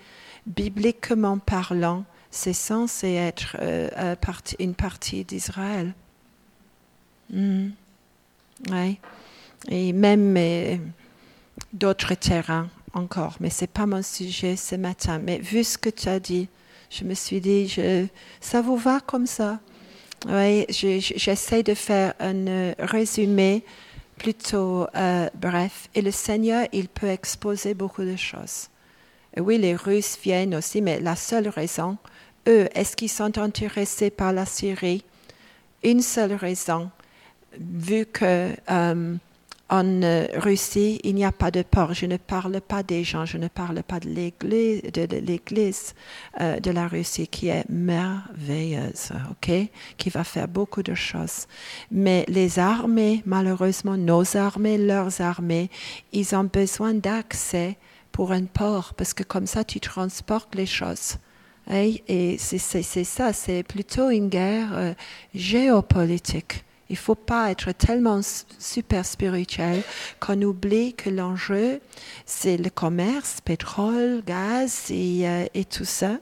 [0.46, 4.16] bibliquement parlant, c'est censé être euh, euh,
[4.58, 5.92] une partie d'Israël.
[7.30, 7.70] Hmm.
[9.68, 10.76] Et même euh,
[11.72, 15.20] d'autres terrains encore, mais ce n'est pas mon sujet ce matin.
[15.22, 16.48] Mais vu ce que tu as dit,
[16.90, 17.74] je me suis dit,
[18.40, 19.60] ça vous va comme ça?
[20.28, 23.64] Oui, j'essaie de faire un résumé
[24.22, 25.88] plutôt euh, bref.
[25.96, 28.68] Et le Seigneur, il peut exposer beaucoup de choses.
[29.36, 31.98] Et oui, les Russes viennent aussi, mais la seule raison,
[32.48, 35.04] eux, est-ce qu'ils sont intéressés par la Syrie?
[35.82, 36.90] Une seule raison,
[37.58, 39.16] vu que euh,
[39.72, 41.94] en euh, Russie, il n'y a pas de port.
[41.94, 45.94] Je ne parle pas des gens, je ne parle pas de l'Église
[46.40, 49.50] euh, de la Russie qui est merveilleuse, ok,
[49.96, 51.46] qui va faire beaucoup de choses.
[51.90, 55.70] Mais les armées, malheureusement, nos armées, leurs armées,
[56.12, 57.78] ils ont besoin d'accès
[58.12, 61.16] pour un port parce que comme ça, tu transportes les choses.
[61.70, 64.92] Et c'est ça, c'est plutôt une guerre euh,
[65.34, 66.62] géopolitique.
[66.88, 68.20] Il ne faut pas être tellement
[68.58, 69.82] super spirituel
[70.20, 71.80] qu'on oublie que l'enjeu,
[72.26, 76.18] c'est le commerce, pétrole, gaz et, euh, et tout ça.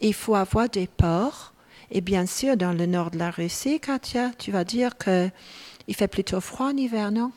[0.00, 1.52] il faut avoir des ports.
[1.90, 6.08] Et bien sûr, dans le nord de la Russie, Katia, tu vas dire qu'il fait
[6.08, 7.30] plutôt froid en hiver, non?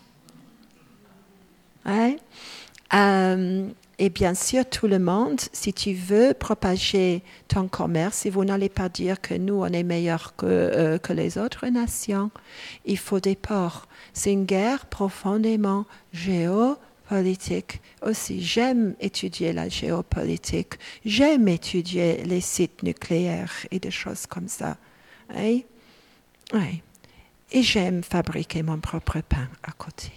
[1.85, 2.17] Ouais.
[2.93, 3.67] Euh,
[4.01, 8.69] et bien sûr, tout le monde, si tu veux propager ton commerce, et vous n'allez
[8.69, 12.31] pas dire que nous, on est meilleurs que, euh, que les autres nations,
[12.85, 13.87] il faut des ports.
[14.13, 18.41] C'est une guerre profondément géopolitique aussi.
[18.41, 20.75] J'aime étudier la géopolitique.
[21.03, 24.77] J'aime étudier les sites nucléaires et des choses comme ça.
[25.35, 25.65] Oui.
[27.51, 30.11] Et j'aime fabriquer mon propre pain à côté.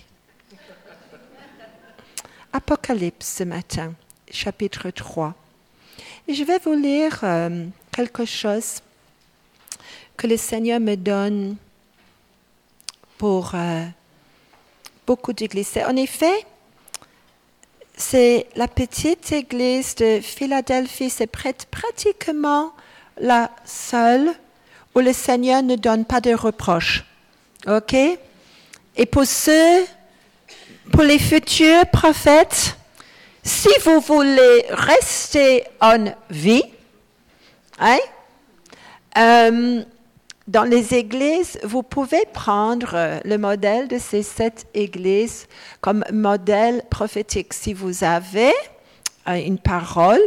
[2.52, 3.94] Apocalypse ce matin,
[4.30, 5.34] chapitre 3.
[6.28, 8.80] Et je vais vous lire euh, quelque chose
[10.16, 11.56] que le Seigneur me donne
[13.16, 13.86] pour euh,
[15.06, 15.78] beaucoup d'églises.
[15.88, 16.44] En effet,
[17.96, 22.72] c'est la petite église de Philadelphie, c'est pratiquement
[23.18, 24.30] la seule
[24.94, 27.04] où le Seigneur ne donne pas de reproches.
[27.66, 27.94] OK?
[27.94, 29.84] Et pour ceux
[30.92, 32.76] pour les futurs prophètes,
[33.42, 36.64] si vous voulez rester en vie,
[37.78, 37.98] hein,
[39.16, 39.82] euh,
[40.46, 45.46] dans les églises, vous pouvez prendre le modèle de ces sept églises
[45.80, 47.54] comme modèle prophétique.
[47.54, 48.52] Si vous avez
[49.28, 50.20] euh, une parole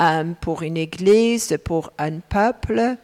[0.00, 2.96] euh, pour une église, pour un peuple,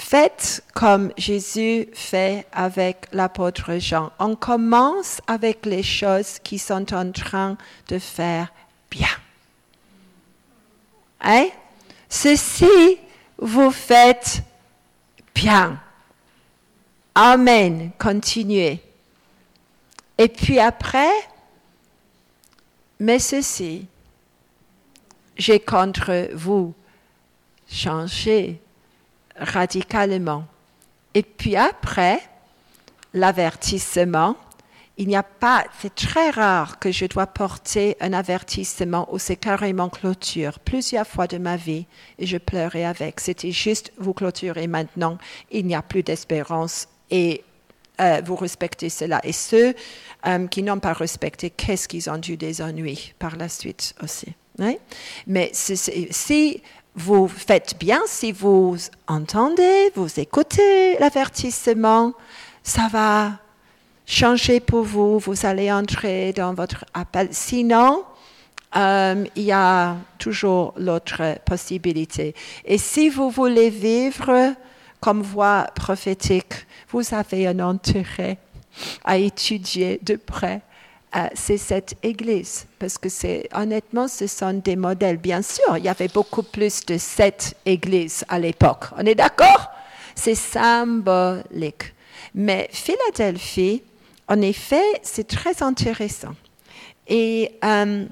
[0.00, 4.10] Faites comme Jésus fait avec l'apôtre Jean.
[4.18, 7.58] On commence avec les choses qui sont en train
[7.88, 8.50] de faire
[8.90, 9.14] bien.
[11.20, 11.48] Hein?
[12.08, 12.96] Ceci,
[13.36, 14.42] vous faites
[15.34, 15.78] bien.
[17.14, 17.92] Amen.
[17.98, 18.80] Continuez.
[20.16, 21.12] Et puis après,
[22.98, 23.86] mais ceci,
[25.36, 26.74] j'ai contre vous
[27.70, 28.60] changé
[29.40, 30.44] radicalement.
[31.14, 32.20] Et puis après,
[33.14, 34.36] l'avertissement,
[34.96, 39.36] il n'y a pas, c'est très rare que je dois porter un avertissement ou c'est
[39.36, 40.58] carrément clôture.
[40.58, 41.86] Plusieurs fois de ma vie,
[42.18, 43.20] et je pleurais avec.
[43.20, 45.16] C'était juste, vous clôturez maintenant,
[45.50, 47.42] il n'y a plus d'espérance et
[48.00, 49.20] euh, vous respectez cela.
[49.24, 49.74] Et ceux
[50.26, 54.34] euh, qui n'ont pas respecté, qu'est-ce qu'ils ont eu des ennuis par la suite aussi.
[54.58, 54.74] Hein?
[55.26, 56.62] Mais si
[57.00, 58.76] vous faites bien, si vous
[59.08, 62.12] entendez, vous écoutez l'avertissement,
[62.62, 63.32] ça va
[64.04, 67.28] changer pour vous, vous allez entrer dans votre appel.
[67.30, 68.04] Sinon,
[68.76, 72.34] euh, il y a toujours l'autre possibilité.
[72.66, 74.54] Et si vous voulez vivre
[75.00, 78.36] comme voix prophétique, vous avez un intérêt
[79.04, 80.60] à étudier de près
[81.16, 82.66] euh, c'est cette église.
[82.78, 85.16] Parce que c'est, honnêtement, ce sont des modèles.
[85.16, 88.84] Bien sûr, il y avait beaucoup plus de cette église à l'époque.
[88.96, 89.70] On est d'accord?
[90.14, 91.94] C'est symbolique.
[92.34, 93.82] Mais Philadelphie,
[94.28, 96.34] en effet, c'est très intéressant.
[97.08, 98.04] Et euh,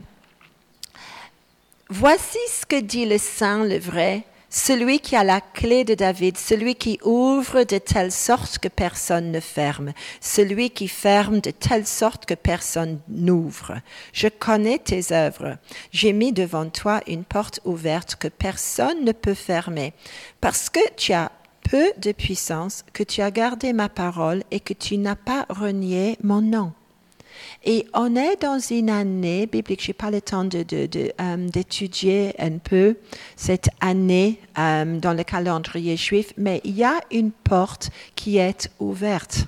[1.89, 6.37] voici ce que dit le saint, le vrai, celui qui a la clé de David,
[6.37, 11.87] celui qui ouvre de telle sorte que personne ne ferme, celui qui ferme de telle
[11.87, 13.75] sorte que personne n'ouvre.
[14.13, 15.59] Je connais tes œuvres.
[15.93, 19.93] J'ai mis devant toi une porte ouverte que personne ne peut fermer,
[20.41, 21.31] parce que tu as
[21.69, 26.17] peu de puissance, que tu as gardé ma parole et que tu n'as pas renié
[26.23, 26.73] mon nom.
[27.65, 32.45] Et on est dans une année biblique, je n'ai pas le temps euh, d'étudier de,
[32.45, 32.97] un peu
[33.37, 38.71] cette année euh, dans le calendrier juif, mais il y a une porte qui est
[38.79, 39.47] ouverte.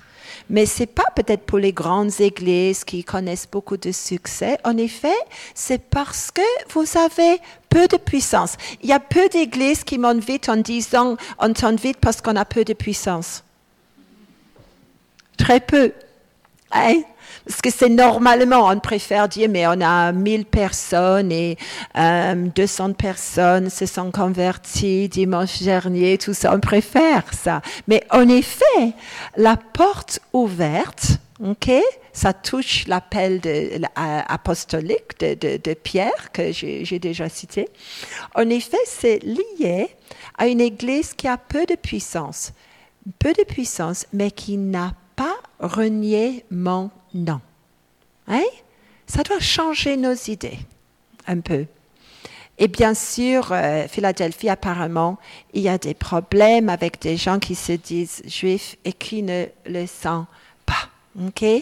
[0.49, 4.57] Mais c'est pas peut-être pour les grandes églises qui connaissent beaucoup de succès.
[4.63, 5.15] En effet,
[5.53, 6.41] c'est parce que
[6.73, 8.55] vous avez peu de puissance.
[8.81, 12.45] Il y a peu d'églises qui vite en disant on tente vite parce qu'on a
[12.45, 13.43] peu de puissance.
[15.37, 15.93] Très peu.
[16.71, 17.01] Hein?
[17.47, 21.57] Parce que c'est normalement, on préfère dire, mais on a 1000 personnes et
[21.95, 27.61] 200 euh, personnes se sont converties dimanche dernier, tout ça, on préfère ça.
[27.87, 28.93] Mais en effet,
[29.35, 31.71] la porte ouverte, ok,
[32.13, 33.41] ça touche l'appel
[33.95, 37.69] apostolique de, de, Pierre que j'ai déjà cité.
[38.35, 39.87] En effet, c'est lié
[40.37, 42.53] à une église qui a peu de puissance,
[43.19, 44.93] peu de puissance, mais qui n'a
[45.61, 47.39] renié mon non.
[48.27, 48.43] Hein?
[49.07, 50.59] Ça doit changer nos idées
[51.27, 51.65] un peu.
[52.57, 55.17] Et bien sûr, euh, Philadelphie, apparemment,
[55.53, 59.45] il y a des problèmes avec des gens qui se disent juifs et qui ne
[59.65, 60.25] le sont
[60.65, 60.89] pas.
[61.19, 61.43] OK?
[61.43, 61.59] Euh,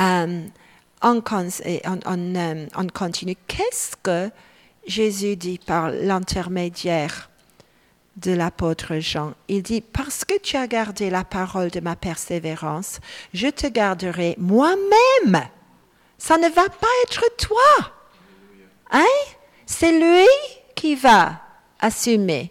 [0.00, 0.40] euh,
[1.04, 3.36] on, continue.
[3.46, 4.30] Qu'est-ce que
[4.86, 7.30] Jésus dit par l'intermédiaire
[8.16, 9.34] de l'apôtre Jean.
[9.48, 13.00] Il dit, parce que tu as gardé la parole de ma persévérance,
[13.32, 15.42] je te garderai moi-même.
[16.18, 17.92] Ça ne va pas être toi.
[18.92, 19.04] Hein?
[19.66, 20.28] C'est lui
[20.74, 21.40] qui va
[21.80, 22.50] assumer.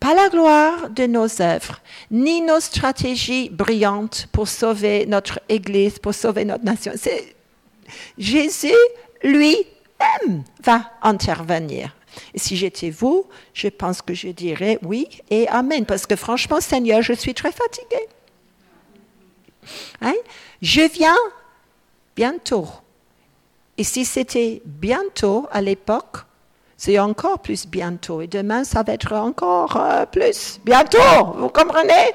[0.00, 6.14] Pas la gloire de nos œuvres, ni nos stratégies brillantes pour sauver notre Église, pour
[6.14, 6.92] sauver notre nation.
[6.94, 7.34] C'est
[8.16, 8.72] Jésus
[9.22, 11.94] lui-même va intervenir.
[12.34, 15.84] Si j'étais vous, je pense que je dirais oui et Amen.
[15.86, 18.08] Parce que franchement, Seigneur, je suis très fatiguée.
[20.00, 20.14] Hein?
[20.62, 21.16] Je viens
[22.16, 22.66] bientôt.
[23.76, 26.18] Et si c'était bientôt à l'époque,
[26.76, 28.20] c'est encore plus bientôt.
[28.20, 31.32] Et demain, ça va être encore euh, plus bientôt.
[31.36, 32.12] Vous comprenez?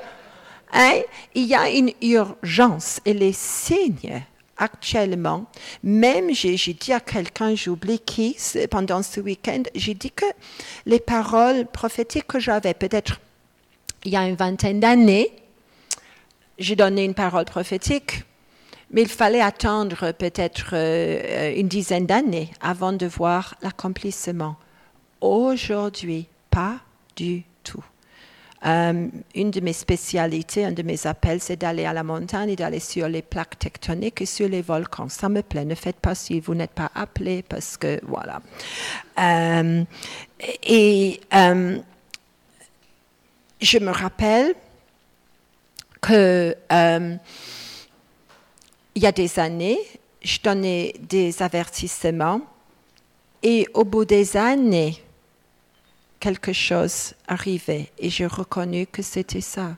[0.71, 1.01] Hein?
[1.35, 4.23] Il y a une urgence et les signes
[4.57, 5.45] actuellement,
[5.83, 8.37] même j'ai dit à quelqu'un, j'oublie qui,
[8.69, 10.25] pendant ce week-end, j'ai dit que
[10.85, 13.19] les paroles prophétiques que j'avais, peut-être
[14.05, 15.31] il y a une vingtaine d'années,
[16.59, 18.23] j'ai donné une parole prophétique,
[18.91, 24.55] mais il fallait attendre peut-être euh, une dizaine d'années avant de voir l'accomplissement.
[25.19, 26.79] Aujourd'hui, pas
[27.15, 27.43] du.
[28.65, 32.55] Euh, une de mes spécialités, un de mes appels, c'est d'aller à la montagne et
[32.55, 35.09] d'aller sur les plaques tectoniques et sur les volcans.
[35.09, 35.65] Ça me plaît.
[35.65, 38.41] Ne faites pas si vous n'êtes pas appelé parce que voilà.
[39.19, 39.83] Euh,
[40.63, 41.77] et euh,
[43.61, 44.55] je me rappelle
[46.01, 46.55] que
[48.95, 49.79] il y a des années,
[50.21, 52.41] je donnais des avertissements
[53.41, 55.03] et au bout des années,
[56.23, 59.75] quelque chose arrivait et j'ai reconnu que c'était ça.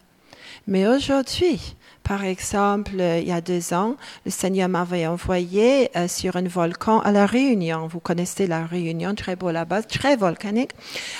[0.68, 6.36] Mais aujourd'hui, par exemple, il y a deux ans, le Seigneur m'avait envoyé euh, sur
[6.36, 7.88] un volcan à la Réunion.
[7.88, 10.74] Vous connaissez la Réunion, très beau là-bas, très volcanique,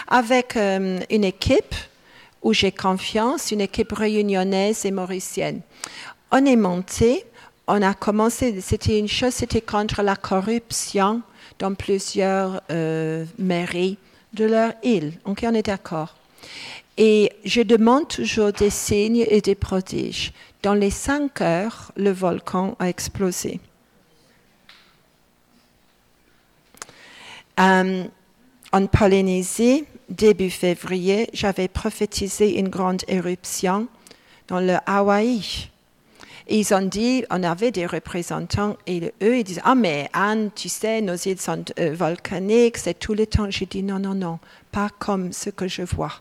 [0.08, 1.74] avec euh, une équipe
[2.44, 5.62] où j'ai confiance, une équipe réunionnaise et mauricienne.
[6.32, 7.26] On est monté
[7.68, 11.24] on a commencé, c'était une chose, c'était contre la corruption
[11.58, 13.98] dans plusieurs euh, mairies
[14.36, 15.14] de leur île.
[15.26, 16.16] Donc on est d'accord.
[16.98, 20.32] Et je demande toujours des signes et des prodiges.
[20.62, 23.60] Dans les cinq heures, le volcan a explosé.
[27.60, 28.04] Euh,
[28.72, 33.88] en Polynésie, début février, j'avais prophétisé une grande éruption
[34.48, 35.70] dans le Hawaï.
[36.48, 40.70] Ils ont dit, on avait des représentants et eux, ils disaient, ah mais Anne, tu
[40.70, 43.50] sais, nos îles sont euh, volcaniques, c'est tout le temps.
[43.50, 44.40] J'ai dit, non, non, non,
[44.72, 46.14] pas comme ce que je vois.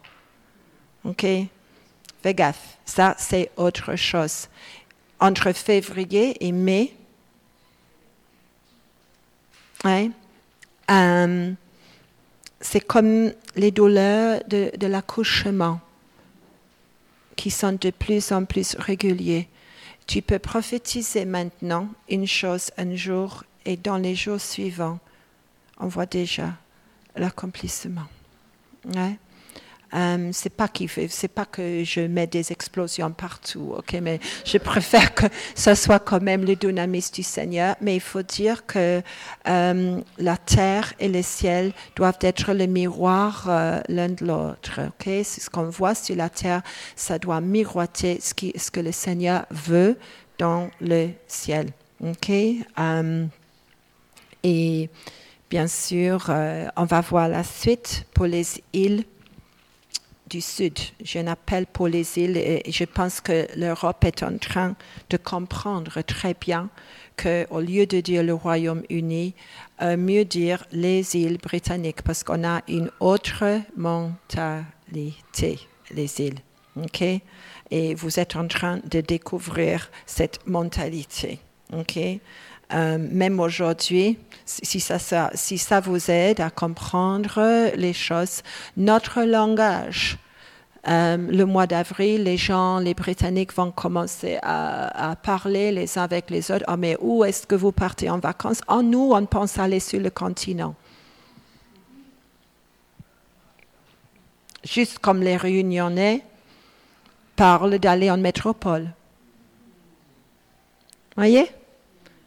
[1.04, 1.26] OK?
[2.22, 4.48] Fais gaffe, ça c'est autre chose.
[5.20, 6.94] Entre février et mai,
[10.90, 11.52] euh,
[12.60, 15.80] c'est comme les douleurs de, de l'accouchement
[17.36, 19.48] qui sont de plus en plus réguliers.
[20.06, 24.98] Tu peux prophétiser maintenant une chose un jour et dans les jours suivants,
[25.78, 26.52] on voit déjà
[27.16, 28.06] l'accomplissement.
[29.94, 30.68] Euh, c'est pas
[31.08, 36.00] c'est pas que je mets des explosions partout, ok, mais je préfère que ce soit
[36.00, 37.76] quand même le dynamisme du Seigneur.
[37.80, 39.02] Mais il faut dire que
[39.48, 45.04] euh, la terre et le ciel doivent être le miroir euh, l'un de l'autre, ok.
[45.04, 46.62] C'est ce qu'on voit sur la terre,
[46.96, 49.96] ça doit miroiter ce, qui, ce que le Seigneur veut
[50.38, 51.70] dans le ciel,
[52.04, 52.30] ok.
[54.42, 54.90] et
[55.48, 56.30] bien sûr,
[56.76, 59.04] on va voir la suite pour les îles
[60.34, 60.76] du Sud.
[61.04, 64.74] Je n'appelle pour les îles et je pense que l'Europe est en train
[65.10, 66.70] de comprendre très bien
[67.16, 69.34] qu'au lieu de dire le Royaume-Uni,
[69.82, 73.44] euh, mieux dire les îles britanniques parce qu'on a une autre
[73.76, 75.60] mentalité,
[75.92, 76.40] les îles.
[77.70, 81.38] Et vous êtes en train de découvrir cette mentalité.
[82.72, 88.42] Euh, même aujourd'hui, si ça vous aide à comprendre les choses,
[88.76, 90.18] notre langage,
[90.86, 96.30] euh, le mois d'avril, les gens, les Britanniques vont commencer à, parler les uns avec
[96.30, 96.64] les autres.
[96.68, 98.60] Ah, mais où est-ce que vous partez en vacances?
[98.68, 100.74] En nous, on pense aller sur le continent.
[104.62, 106.22] Juste comme les Réunionnais
[107.36, 108.88] parlent d'aller en métropole.
[111.16, 111.50] Voyez?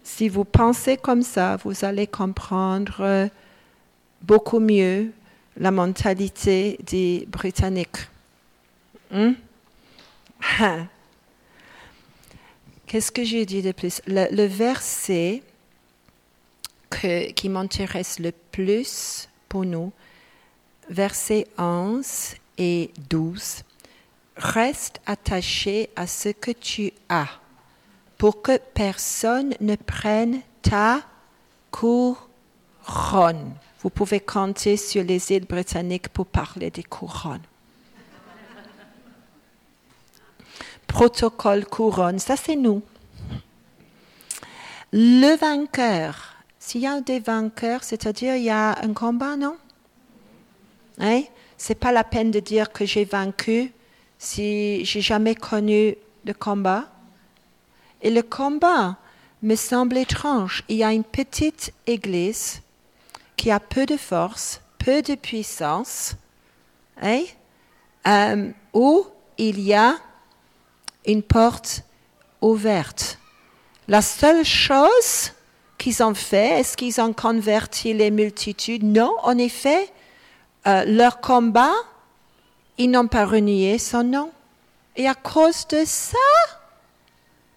[0.03, 3.29] Si vous pensez comme ça, vous allez comprendre
[4.21, 5.11] beaucoup mieux
[5.57, 8.07] la mentalité des Britanniques.
[9.11, 9.33] Hmm?
[12.87, 14.01] Qu'est-ce que j'ai dit de plus?
[14.07, 15.43] Le, verset
[17.35, 19.91] qui m'intéresse le plus pour nous,
[20.89, 23.63] verset 11 et 12,
[24.37, 27.27] reste attaché à ce que tu as
[28.17, 31.01] pour que personne ne prenne ta
[31.71, 32.15] couronne.
[33.81, 37.43] Vous pouvez compter sur les îles britanniques pour parler des couronnes.
[40.97, 42.81] Protocole couronne, ça c'est nous.
[44.91, 49.57] Le vainqueur, s'il y a des vainqueurs, c'est-à-dire il y a un combat, non?
[50.97, 51.21] Hein?
[51.55, 53.71] C'est pas la peine de dire que j'ai vaincu
[54.17, 55.95] si j'ai jamais connu
[56.25, 56.85] de combat.
[58.01, 58.97] Et le combat
[59.43, 60.63] me semble étrange.
[60.67, 62.63] Il y a une petite église
[63.35, 66.15] qui a peu de force, peu de puissance,
[66.99, 67.21] hein,
[68.07, 69.05] euh, où
[69.37, 69.99] il y a
[71.07, 71.83] une porte
[72.41, 73.17] ouverte.
[73.87, 75.31] La seule chose
[75.77, 78.83] qu'ils ont fait, est-ce qu'ils ont converti les multitudes?
[78.83, 79.89] Non, en effet,
[80.67, 81.73] euh, leur combat,
[82.77, 84.31] ils n'ont pas renié son nom.
[84.95, 86.17] Et à cause de ça,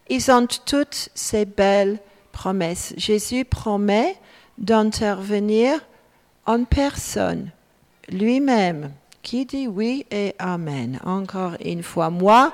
[0.08, 1.98] ils ont toutes ces belles
[2.32, 2.94] promesses.
[2.96, 4.16] Jésus promet
[4.58, 5.80] d'intervenir
[6.46, 7.50] en personne,
[8.08, 8.92] lui-même,
[9.22, 10.98] qui dit oui et amen.
[11.04, 12.52] Encore une fois, moi,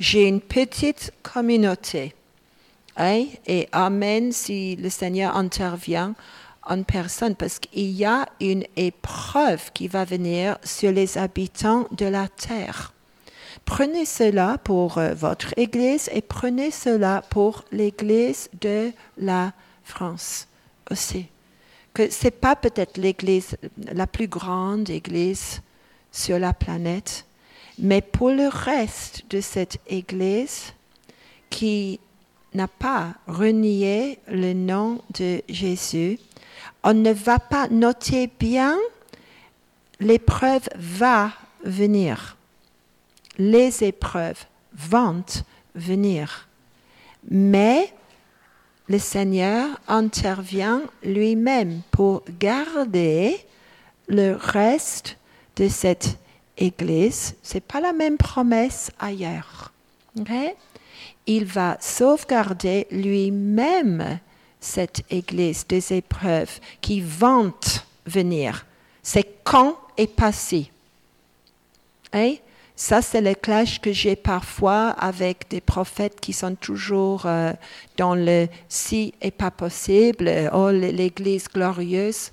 [0.00, 2.14] j'ai une petite communauté.
[3.00, 6.14] Et amen si le Seigneur intervient
[6.68, 12.06] en personne, parce qu'il y a une épreuve qui va venir sur les habitants de
[12.06, 12.92] la terre.
[13.64, 19.52] Prenez cela pour euh, votre Église et prenez cela pour l'Église de la
[19.84, 20.48] France
[20.90, 21.26] aussi.
[21.94, 23.56] Que c'est pas peut-être l'Église,
[23.92, 25.60] la plus grande Église
[26.12, 27.26] sur la planète,
[27.78, 30.72] mais pour le reste de cette Église
[31.50, 32.00] qui
[32.54, 36.18] n'a pas renié le nom de Jésus,
[36.82, 38.76] on ne va pas noter bien,
[40.00, 41.32] l'épreuve va
[41.64, 42.36] venir
[43.38, 44.44] les épreuves
[44.74, 45.24] vont
[45.74, 46.48] venir.
[47.30, 47.92] Mais
[48.88, 53.36] le Seigneur intervient lui-même pour garder
[54.08, 55.16] le reste
[55.58, 56.16] de cette
[56.56, 57.34] Église.
[57.42, 59.72] C'est pas la même promesse ailleurs.
[61.26, 64.18] Il va sauvegarder lui-même
[64.60, 67.52] cette Église des épreuves qui vont
[68.06, 68.66] venir.
[69.02, 70.70] C'est quand est passé.
[72.12, 72.40] Et
[72.74, 77.52] ça, c'est le clash que j'ai parfois avec des prophètes qui sont toujours euh,
[77.96, 82.30] dans le si et pas possible, oh l'Église glorieuse.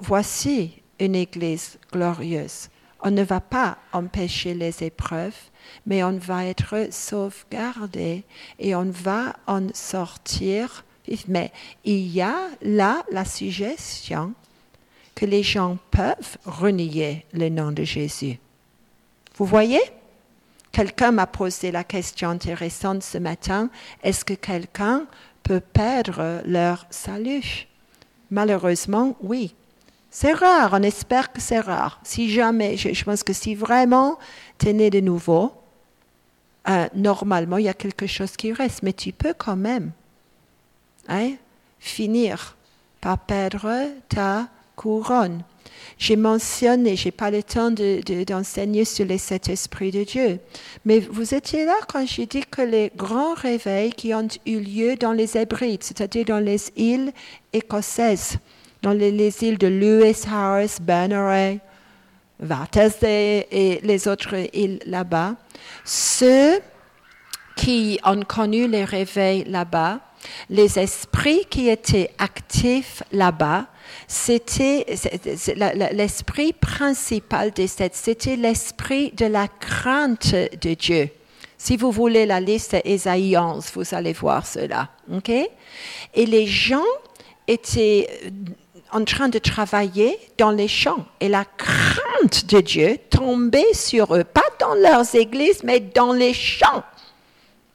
[0.00, 2.68] Voici une Église glorieuse.
[3.00, 5.36] On ne va pas empêcher les épreuves,
[5.86, 8.24] mais on va être sauvegardé
[8.58, 10.84] et on va en sortir.
[11.28, 11.52] Mais
[11.84, 14.32] il y a là la suggestion
[15.14, 18.38] que les gens peuvent renier le nom de Jésus.
[19.36, 19.82] Vous voyez?
[20.72, 23.70] Quelqu'un m'a posé la question intéressante ce matin,
[24.02, 25.06] est-ce que quelqu'un
[25.44, 27.68] peut perdre leur salut?
[28.30, 29.54] Malheureusement, oui.
[30.16, 31.98] C'est rare, on espère que c'est rare.
[32.04, 34.16] Si jamais, je, pense que si vraiment
[34.60, 35.50] tu es né de nouveau,
[36.68, 39.90] euh, normalement, il y a quelque chose qui reste, mais tu peux quand même
[41.08, 41.32] hein,
[41.80, 42.56] finir
[43.00, 44.46] par perdre ta
[44.76, 45.42] couronne.
[45.98, 50.38] J'ai mentionné, je n'ai pas le temps d'enseigner sur les sept esprits de Dieu,
[50.84, 54.94] mais vous étiez là quand j'ai dit que les grands réveils qui ont eu lieu
[54.94, 57.12] dans les Hébrides, c'est-à-dire dans les îles
[57.52, 58.38] écossaises,
[58.84, 61.58] dans les, îles de Lewis, Harris, Banneray,
[62.38, 65.36] Watersday et les autres îles là-bas,
[65.84, 66.60] ceux
[67.56, 70.00] qui ont connu les réveils là-bas,
[70.50, 73.66] les esprits qui étaient actifs là-bas,
[74.06, 74.84] c'était
[75.92, 81.08] l'esprit principal des sept, c'était l'esprit de la crainte de Dieu.
[81.56, 83.38] Si vous voulez la liste Ésaïe
[83.74, 84.90] vous allez voir cela.
[86.12, 86.84] Et les gens
[87.46, 88.08] étaient
[88.94, 94.22] en train de travailler dans les champs et la crainte de Dieu tombait sur eux,
[94.22, 96.84] pas dans leurs églises, mais dans les champs,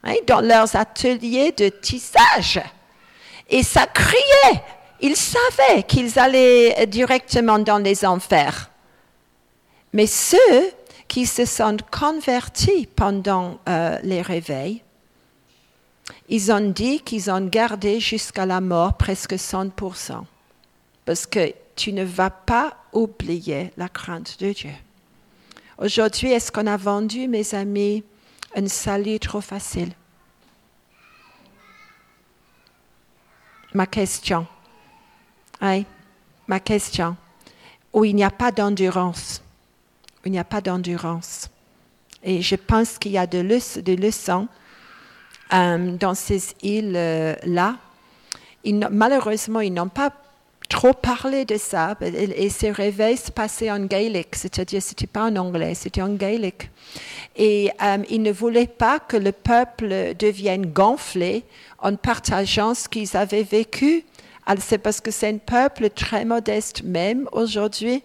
[0.06, 2.62] hein, dans leurs ateliers de tissage.
[3.50, 4.64] Et ça criait,
[5.02, 8.72] ils savaient qu'ils allaient directement dans les enfers.
[9.92, 10.72] Mais ceux
[11.10, 14.82] qui se sont convertis pendant euh, les réveils,
[16.30, 20.24] ils ont dit qu'ils ont gardé jusqu'à la mort presque 100%.
[21.10, 24.70] Parce que tu ne vas pas oublier la crainte de Dieu.
[25.80, 28.04] Aujourd'hui, est-ce qu'on a vendu, mes amis,
[28.56, 29.92] un salut trop facile?
[33.74, 34.46] Ma question
[35.60, 37.18] ma question.
[37.92, 39.42] Où il n'y a pas d'endurance.
[40.26, 41.50] Il n'y a pas d'endurance.
[42.22, 44.48] Et je pense qu'il y a des leçons
[45.54, 47.78] euh, dans ces îles-là.
[48.92, 50.14] malheureusement, ils n'ont pas
[50.70, 51.98] trop parlé de ça.
[52.02, 56.70] Et, ces réveils se passaient en gaélique, c'est-à-dire c'était pas en anglais, c'était en gaélique.
[57.36, 61.44] Et euh, ils ne voulaient pas que le peuple devienne gonflé
[61.80, 64.06] en partageant ce qu'ils avaient vécu
[64.58, 68.04] c'est parce que c'est un peuple très modeste même aujourd'hui.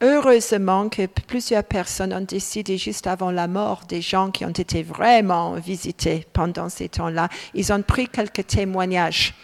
[0.00, 4.82] Heureusement que plusieurs personnes ont décidé juste avant la mort des gens qui ont été
[4.82, 7.28] vraiment visités pendant ces temps-là.
[7.52, 9.34] Ils ont pris quelques témoignages.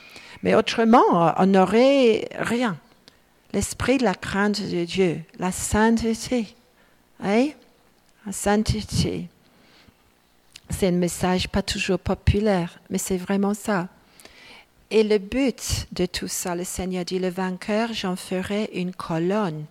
[0.43, 2.77] Mais autrement, on n'aurait rien.
[3.53, 6.55] L'esprit de la crainte de Dieu, la sainteté.
[7.23, 7.49] Hein?
[8.27, 9.29] La sainteté.
[10.69, 13.89] C'est un message pas toujours populaire, mais c'est vraiment ça.
[14.91, 19.65] Et le but de tout ça, le Seigneur dit, le vainqueur, j'en ferai une colonne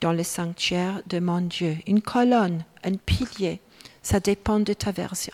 [0.00, 1.76] dans le sanctuaire de mon Dieu.
[1.86, 3.60] Une colonne, un pilier.
[4.02, 5.32] Ça dépend de ta version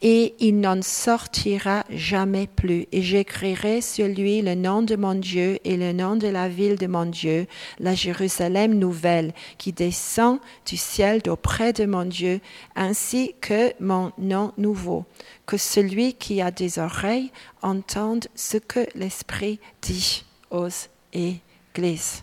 [0.00, 2.86] et il n'en sortira jamais plus.
[2.92, 6.76] Et j'écrirai sur lui le nom de mon Dieu et le nom de la ville
[6.76, 7.46] de mon Dieu,
[7.78, 12.40] la Jérusalem nouvelle, qui descend du ciel d'auprès de mon Dieu,
[12.74, 15.04] ainsi que mon nom nouveau.
[15.46, 17.30] Que celui qui a des oreilles
[17.62, 20.68] entende ce que l'Esprit dit aux
[21.12, 22.22] églises.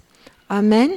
[0.50, 0.92] Amen.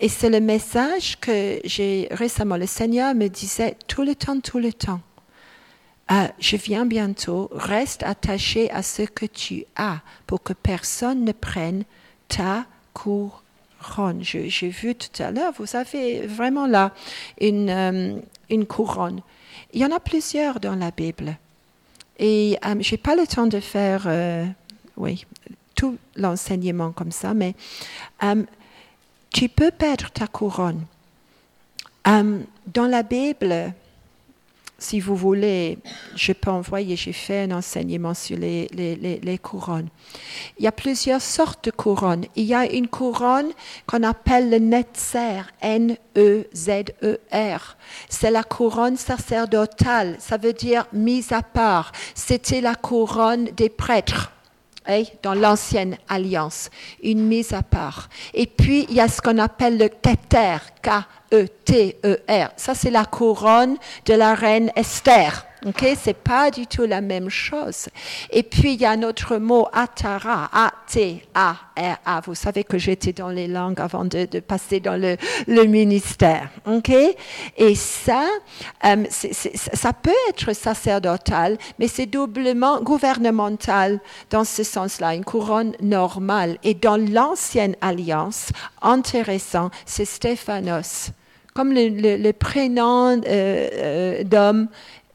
[0.00, 4.58] Et c'est le message que j'ai récemment, le Seigneur me disait tout le temps, tout
[4.58, 5.00] le temps.
[6.10, 11.32] Ah, je viens bientôt, reste attaché à ce que tu as pour que personne ne
[11.32, 11.84] prenne
[12.28, 14.22] ta couronne.
[14.22, 16.94] J'ai vu tout à l'heure, vous avez vraiment là
[17.38, 19.20] une, euh, une couronne.
[19.74, 21.36] Il y en a plusieurs dans la Bible.
[22.18, 24.46] Et euh, je n'ai pas le temps de faire euh,
[24.96, 25.26] oui,
[25.74, 27.54] tout l'enseignement comme ça, mais
[29.30, 30.86] tu peux perdre ta couronne.
[32.06, 33.74] dans la Bible,
[34.78, 35.78] si vous voulez,
[36.14, 39.88] je peux envoyer, j'ai fait un enseignement sur les, les, les, couronnes.
[40.56, 42.26] Il y a plusieurs sortes de couronnes.
[42.36, 43.50] Il y a une couronne
[43.86, 45.98] qu'on appelle le Netzer, N-E-Z-E-R.
[48.08, 51.90] C'est la couronne sacerdotale, ça veut dire mise à part.
[52.14, 54.30] C'était la couronne des prêtres
[55.22, 56.70] dans l'ancienne alliance,
[57.02, 58.08] une mise à part.
[58.34, 62.50] Et puis, il y a ce qu'on appelle le Keter, K-E-T-E-R.
[62.56, 63.76] Ça, c'est la couronne
[64.06, 65.47] de la reine Esther.
[65.66, 67.88] Ok, c'est pas du tout la même chose.
[68.30, 72.20] Et puis il y a un autre mot, atara, A-T-A-R-A.
[72.24, 76.48] Vous savez que j'étais dans les langues avant de, passer dans le, ministère.
[76.64, 78.24] Ok, et ça,
[78.84, 84.00] euh, ça peut être sacerdotal, mais c'est doublement gouvernemental
[84.30, 86.58] dans ce sens-là, une couronne normale.
[86.62, 88.50] Et dans l'ancienne alliance,
[88.80, 91.10] intéressant, c'est Stéphanos
[91.58, 94.68] comme le, prénom euh, euh, d'homme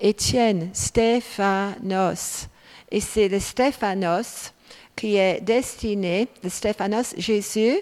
[0.04, 2.50] Étienne, Stéphanos.
[2.92, 4.54] Et c'est le Stéphanos
[4.96, 7.78] qui est destiné, le Stéphanos, Jésus,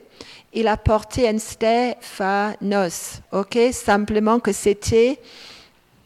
[0.54, 3.58] il a porté un Stéphanos, ok?
[3.74, 5.20] Simplement que c'était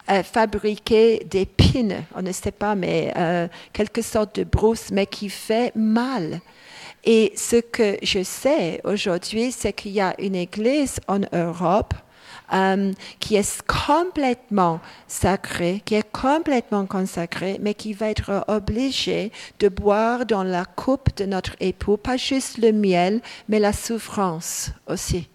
[0.10, 5.30] euh, fabriqué d'épines, on ne sait pas, mais euh, quelque sorte de brousse, mais qui
[5.30, 6.40] fait mal.
[7.04, 11.94] Et ce que je sais aujourd'hui, c'est qu'il y a une église en Europe
[12.54, 19.70] euh, qui est complètement sacré, qui est complètement consacré, mais qui va être obligé de
[19.70, 25.28] boire dans la coupe de notre époux, pas juste le miel, mais la souffrance aussi.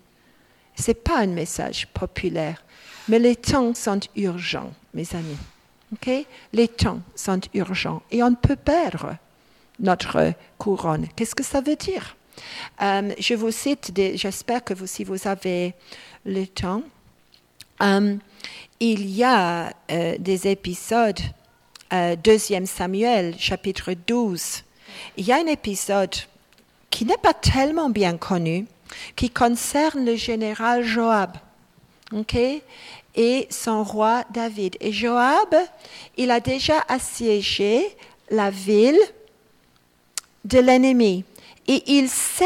[0.77, 2.63] Ce n'est pas un message populaire,
[3.09, 5.37] mais les temps sont urgents, mes amis.
[5.95, 6.27] Okay?
[6.53, 9.17] Les temps sont urgents et on peut perdre
[9.79, 11.09] notre couronne.
[11.17, 12.17] Qu'est-ce que ça veut dire?
[12.83, 15.75] Euh, je vous cite, j'espère que vous, si vous avez
[16.25, 16.83] le temps,
[17.83, 18.17] euh,
[18.79, 21.21] il y a euh, des épisodes,
[21.93, 24.63] euh, deuxième Samuel, chapitre 12.
[25.17, 26.15] Il y a un épisode
[26.91, 28.67] qui n'est pas tellement bien connu,
[29.17, 31.37] qui concerne le général Joab.
[33.15, 34.77] et son roi David.
[34.81, 35.55] Et Joab,
[36.17, 37.97] il a déjà assiégé
[38.31, 39.01] la ville
[40.45, 41.25] de l'ennemi.
[41.67, 42.45] Et il sait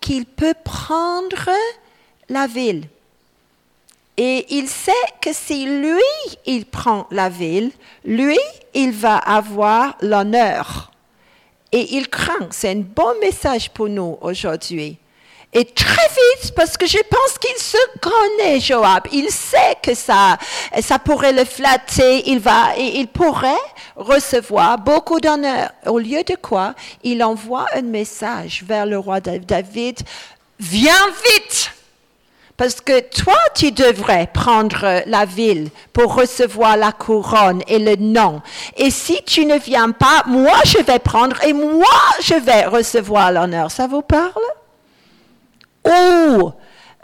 [0.00, 1.50] qu'il peut prendre
[2.28, 2.88] la ville.
[4.16, 6.00] Et il sait que si lui,
[6.46, 7.72] il prend la ville,
[8.04, 8.38] lui,
[8.72, 10.92] il va avoir l'honneur.
[11.72, 12.48] Et il craint.
[12.50, 14.98] C'est un bon message pour nous aujourd'hui.
[15.56, 19.06] Et très vite, parce que je pense qu'il se connaît, Joab.
[19.12, 20.36] Il sait que ça,
[20.80, 22.28] ça pourrait le flatter.
[22.28, 23.52] Il va, il pourrait
[23.96, 25.70] recevoir beaucoup d'honneur.
[25.86, 30.00] Au lieu de quoi, il envoie un message vers le roi David.
[30.58, 31.73] Viens vite!
[32.56, 38.42] Parce que toi, tu devrais prendre la ville pour recevoir la couronne et le nom.
[38.76, 41.84] Et si tu ne viens pas, moi, je vais prendre et moi,
[42.22, 43.72] je vais recevoir l'honneur.
[43.72, 44.42] Ça vous parle?
[45.84, 46.52] Oh!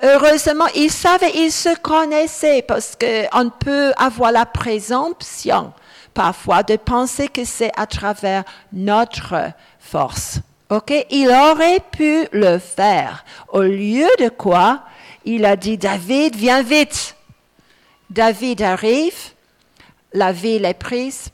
[0.02, 5.72] Heureusement, ils savaient, ils se connaissaient parce qu'on peut avoir la présomption
[6.14, 10.38] parfois de penser que c'est à travers notre force.
[10.70, 10.92] OK?
[11.10, 13.24] Il aurait pu le faire.
[13.48, 14.80] Au lieu de quoi?
[15.24, 17.16] Il a dit, David, viens vite.
[18.10, 19.32] David arrive,
[20.12, 21.28] la ville est prise,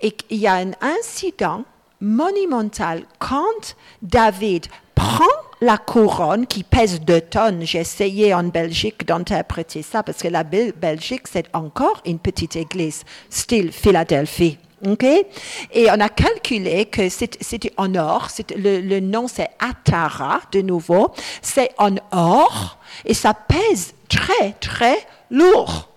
[0.00, 1.64] et il y a un incident
[2.00, 5.24] monumental quand David prend
[5.60, 7.62] la couronne qui pèse deux tonnes.
[7.62, 13.04] J'ai essayé en Belgique d'interpréter ça parce que la Belgique, c'est encore une petite église,
[13.30, 14.58] style Philadelphie.
[14.84, 21.12] Et on a calculé que c'était en or, le, le, nom c'est Atara de nouveau,
[21.40, 24.98] c'est en or et ça pèse très très
[25.30, 25.88] lourd.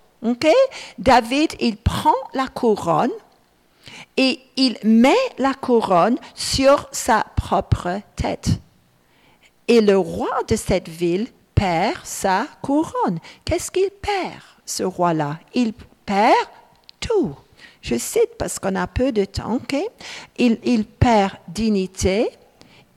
[0.98, 3.12] David, il prend la couronne
[4.18, 8.50] et il met la couronne sur sa propre tête.
[9.68, 13.20] Et le roi de cette ville perd sa couronne.
[13.46, 15.40] Qu'est-ce qu'il perd, ce roi-là?
[15.54, 15.74] Il
[16.06, 16.36] perd
[17.00, 17.36] tout.
[17.86, 19.60] Je cite parce qu'on a peu de temps.
[20.40, 22.32] Il, perd dignité,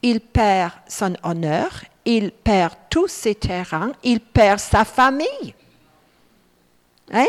[0.01, 1.69] il perd son honneur,
[2.07, 5.53] il perd tous ses terrains, il perd sa famille.
[7.13, 7.27] Hein?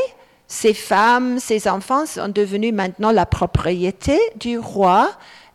[0.47, 5.11] Ses femmes, ses enfants sont devenus maintenant la propriété du roi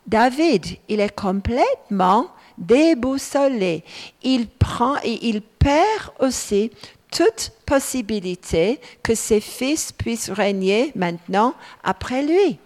[0.07, 0.77] David.
[0.91, 2.27] Il est complètement
[2.59, 3.83] déboussolé.
[4.23, 6.71] Il prend et il perd aussi
[7.15, 11.55] toute possibilité que ses fils puissent régner maintenant
[11.85, 12.59] après lui.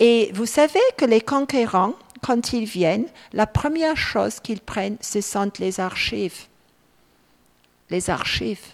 [0.00, 5.20] Et vous savez que les conquérants, quand ils viennent, la première chose qu'ils prennent, ce
[5.20, 6.46] sont les archives.
[7.88, 8.66] Les archives.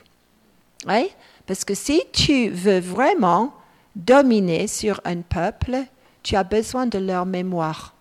[0.87, 1.11] Oui?
[1.47, 3.53] Parce que si tu veux vraiment
[3.95, 5.85] dominer sur un peuple,
[6.23, 7.95] tu as besoin de leur mémoire.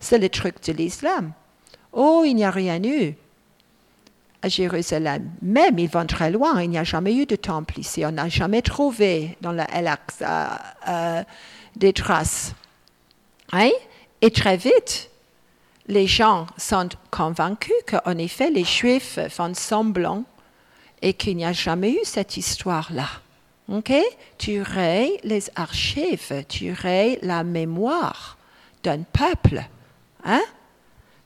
[0.00, 1.32] C'est le truc de l'islam.
[1.92, 3.14] Oh, il n'y a rien eu.
[4.48, 8.04] Jérusalem, même ils vont très loin, il n'y a jamais eu de temple ici.
[8.04, 9.90] On n'a jamais trouvé dans la El
[10.22, 11.22] euh,
[11.76, 12.54] des traces.
[13.52, 13.70] Hein?
[14.20, 15.10] Et très vite,
[15.88, 20.24] les gens sont convaincus qu'en effet, les Juifs font semblant
[21.02, 23.08] et qu'il n'y a jamais eu cette histoire-là.
[23.68, 23.92] Ok?
[24.38, 28.38] Tu rayes les archives, tu rayes la mémoire
[28.82, 29.62] d'un peuple.
[30.24, 30.42] Hein?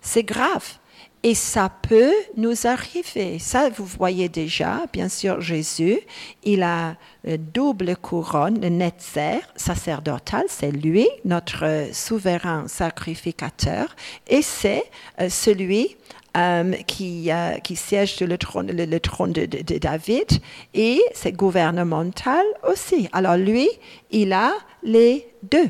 [0.00, 0.79] C'est grave.
[1.22, 3.38] Et ça peut nous arriver.
[3.38, 5.98] Ça, vous voyez déjà, bien sûr, Jésus,
[6.44, 13.94] il a une double couronne, le netzer sacerdotal, c'est lui, notre souverain sacrificateur,
[14.28, 14.84] et c'est
[15.20, 15.96] euh, celui
[16.38, 20.40] euh, qui, euh, qui, siège sur le trône, le, trône de, de, David,
[20.72, 23.10] et c'est gouvernemental aussi.
[23.12, 23.68] Alors lui,
[24.10, 24.52] il a
[24.82, 25.68] les deux.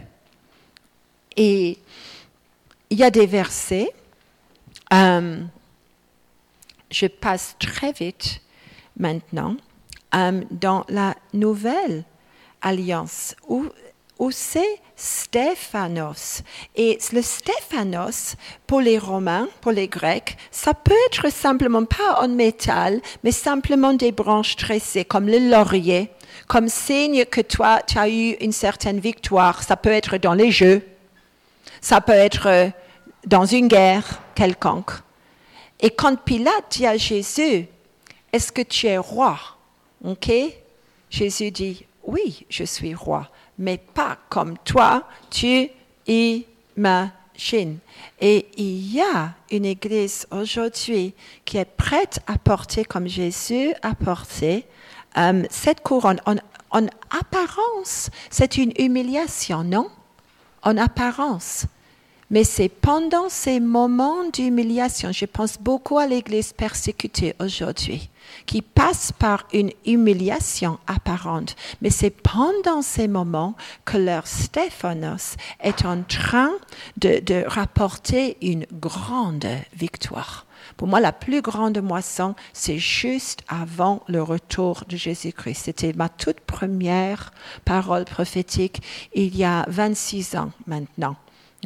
[1.37, 1.79] Et
[2.91, 3.91] il y a des versets
[4.93, 5.43] euh,
[6.91, 8.41] je passe très vite
[8.97, 9.57] maintenant
[10.15, 12.05] euh, dans la nouvelle
[12.63, 13.67] alliance où,
[14.19, 16.43] où c'est Stéphanos.
[16.77, 18.37] Et le Stéphanos,
[18.67, 23.95] pour les Romains, pour les Grecs, ça peut être simplement pas en métal, mais simplement
[23.95, 26.11] des branches tressées, comme le laurier,
[26.49, 29.63] comme signe que toi, tu as eu une certaine victoire.
[29.63, 30.83] Ça peut être dans les jeux,
[31.81, 32.73] ça peut être
[33.27, 34.93] dans une guerre quelconque.
[35.81, 37.67] Et quand Pilate dit à Jésus,
[38.33, 39.39] est-ce que tu es roi?
[40.05, 40.31] OK?
[41.09, 45.69] Jésus dit, oui, je suis roi, mais pas comme toi, tu
[46.07, 47.79] imagines.
[48.21, 51.15] Et il y a une église aujourd'hui
[51.45, 54.67] qui est prête à porter comme Jésus a porté
[55.17, 56.21] euh, cette couronne.
[56.27, 59.91] en apparence, c'est une humiliation, non?
[60.63, 61.67] En apparence.
[62.31, 68.09] Mais c'est pendant ces moments d'humiliation, je pense beaucoup à l'Église persécutée aujourd'hui,
[68.47, 71.57] qui passe par une humiliation apparente.
[71.83, 76.53] Mais c'est pendant ces moments que leur Stéphanos est en train
[76.99, 80.47] de, de rapporter une grande victoire.
[80.77, 85.63] Pour moi, la plus grande moisson, c'est juste avant le retour de Jésus-Christ.
[85.65, 87.33] C'était ma toute première
[87.65, 88.83] parole prophétique
[89.15, 91.17] il y a 26 ans maintenant.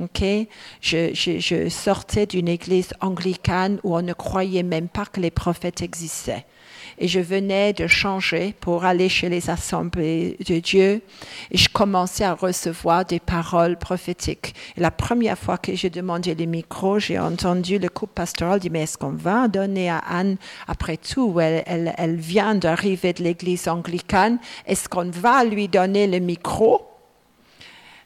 [0.01, 0.49] Okay?
[0.81, 6.45] Je, sortais d'une église anglicane où on ne croyait même pas que les prophètes existaient.
[6.99, 11.03] Et je venais de changer pour aller chez les assemblées de Dieu.
[11.51, 14.55] Et je commençais à recevoir des paroles prophétiques.
[14.77, 18.71] Et la première fois que j'ai demandé les micros, j'ai entendu le couple pastoral dire,
[18.73, 20.37] mais est-ce qu'on va donner à Anne,
[20.69, 26.21] après tout, elle, elle vient d'arriver de l'église anglicane, est-ce qu'on va lui donner le
[26.21, 26.94] micro?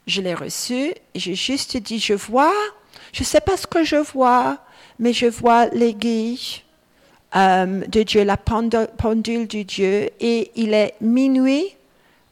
[0.09, 2.55] Je l'ai reçu j'ai juste dit, je vois,
[3.13, 4.59] je ne sais pas ce que je vois,
[4.99, 6.63] mais je vois l'aiguille
[7.37, 11.75] euh, de Dieu, la pendule de Dieu, et il est minuit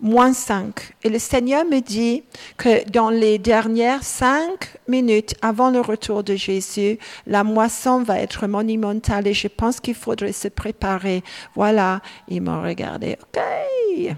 [0.00, 0.94] moins 5.
[1.04, 2.22] Et le Seigneur me dit
[2.56, 8.46] que dans les dernières cinq minutes avant le retour de Jésus, la moisson va être
[8.46, 11.22] monumentale et je pense qu'il faudrait se préparer.
[11.54, 13.16] Voilà, ils m'ont regardé.
[13.22, 14.16] OK.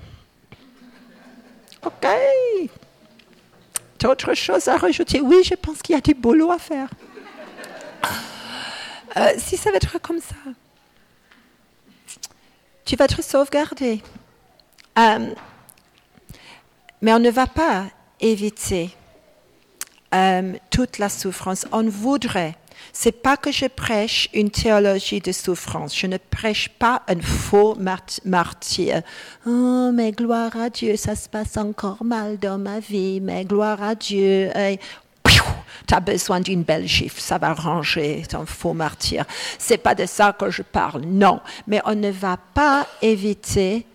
[1.87, 2.09] OK.
[3.99, 6.89] D'autres choses à rajouter Oui, je pense qu'il y a du boulot à faire.
[9.17, 10.37] Euh, si ça va être comme ça,
[12.85, 14.03] tu vas être sauvegardé.
[14.99, 15.35] Euh,
[17.01, 17.87] mais on ne va pas
[18.21, 18.95] éviter
[20.15, 21.67] euh, toute la souffrance.
[21.73, 22.55] On voudrait
[23.01, 25.97] c'est pas que je prêche une théologie de souffrance.
[25.97, 27.77] Je ne prêche pas un faux
[28.25, 29.03] martyr.
[29.47, 33.81] Oh, mais gloire à Dieu, ça se passe encore mal dans ma vie, mais gloire
[33.81, 34.51] à Dieu.
[35.23, 39.25] tu as besoin d'une belle gifle, ça va ranger ton faux martyr.
[39.61, 41.39] C'est pas de ça que je parle, non.
[41.69, 43.87] Mais on ne va pas éviter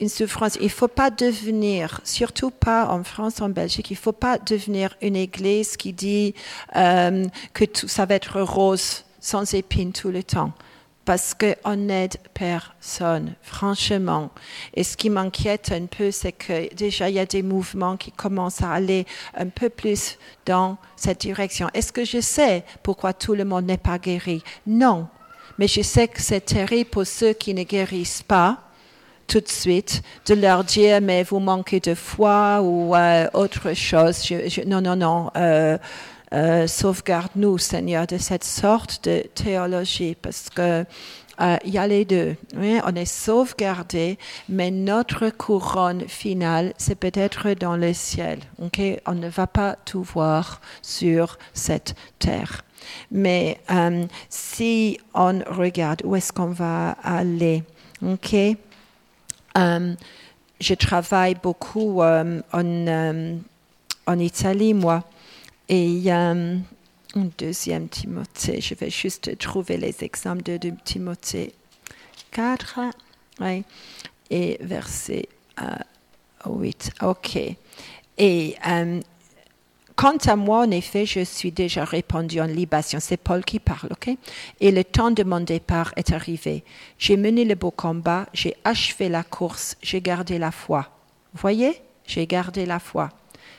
[0.00, 0.56] une souffrance.
[0.60, 4.38] Il ne faut pas devenir, surtout pas en France, en Belgique, il ne faut pas
[4.38, 6.34] devenir une église qui dit
[6.76, 10.52] euh, que tout, ça va être rose, sans épines tout le temps.
[11.04, 14.30] Parce qu'on n'aide personne, franchement.
[14.74, 18.12] Et ce qui m'inquiète un peu, c'est que déjà, il y a des mouvements qui
[18.12, 21.68] commencent à aller un peu plus dans cette direction.
[21.72, 24.42] Est-ce que je sais pourquoi tout le monde n'est pas guéri?
[24.66, 25.08] Non.
[25.56, 28.67] Mais je sais que c'est terrible pour ceux qui ne guérissent pas
[29.28, 34.28] tout de suite, de leur dire mais vous manquez de foi ou euh, autre chose.
[34.66, 35.30] non, non, non.
[35.36, 35.78] Euh,
[36.34, 40.84] Euh, sauvegarde-nous, Seigneur, de cette sorte de théologie, parce que
[41.40, 42.36] euh, il y a les deux.
[42.54, 44.18] on est sauvegardé,
[44.48, 48.40] mais notre couronne finale, c'est peut-être dans le ciel.
[49.06, 52.64] On ne va pas tout voir sur cette terre.
[53.10, 57.62] Mais euh, si on regarde où est-ce qu'on va aller,
[58.02, 58.34] ok,
[59.56, 65.04] je travaille beaucoup en, en Italie, moi,
[65.68, 66.60] et un
[67.38, 68.60] deuxième Timothée.
[68.60, 71.52] Je vais juste trouver les exemples de, Timothée
[72.30, 72.80] 4
[74.30, 75.28] et verset
[76.46, 76.92] 8.
[77.02, 77.38] Euh, OK.
[78.18, 79.00] Et euh,
[79.98, 83.00] quant à moi, en effet, je suis déjà répandu en libation.
[83.00, 84.16] C'est Paul qui parle, OK?
[84.60, 86.62] Et le temps de mon départ est arrivé.
[86.98, 90.86] J'ai mené le beau combat, j'ai achevé la course, j'ai gardé la foi.
[91.34, 91.82] Voyez?
[92.06, 93.08] J'ai gardé la foi.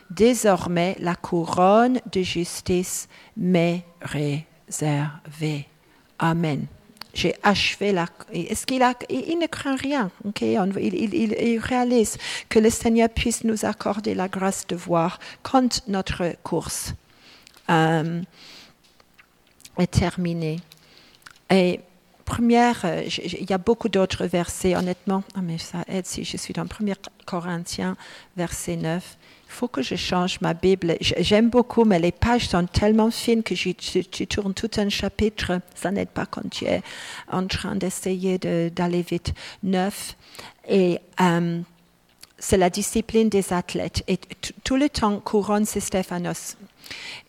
[0.10, 5.68] Désormais, la couronne de justice m'est réservée.
[6.20, 6.68] Amen.
[7.20, 8.06] J'ai achevé la.
[8.32, 10.10] Est-ce qu'il a, il, ne craint rien.
[10.40, 12.18] il, réalise
[12.48, 16.94] que le Seigneur puisse nous accorder la grâce de voir quand notre course
[17.70, 18.22] euh,
[19.78, 20.62] est terminée.
[21.50, 21.82] Et
[22.24, 25.24] première, euh, il y a beaucoup d'autres versets, honnêtement.
[25.36, 26.68] Ah, mais ça aide si je suis dans 1
[27.26, 27.98] Corinthiens,
[28.38, 29.19] verset 9 il
[29.50, 30.96] faut que je change ma Bible.
[31.02, 35.60] J'aime beaucoup, mais les pages sont tellement fines que tu, tournes tout un chapitre.
[35.76, 36.82] Ça n'aide pas quand tu es
[37.32, 39.34] en train d'essayer d'aller vite.
[39.64, 40.16] Neuf.
[40.68, 41.60] Et euh,
[42.38, 44.04] c'est la discipline des athlètes.
[44.08, 44.20] Et
[44.64, 46.56] tout le temps, couronne, c'est Stéphanos.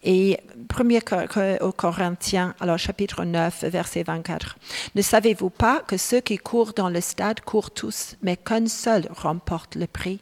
[0.05, 0.39] Et
[0.79, 4.57] 1 au Corinthiens, alors chapitre 9, verset 24.
[4.95, 9.09] Ne savez-vous pas que ceux qui courent dans le stade courent tous, mais qu'un seul
[9.11, 10.21] remporte le prix?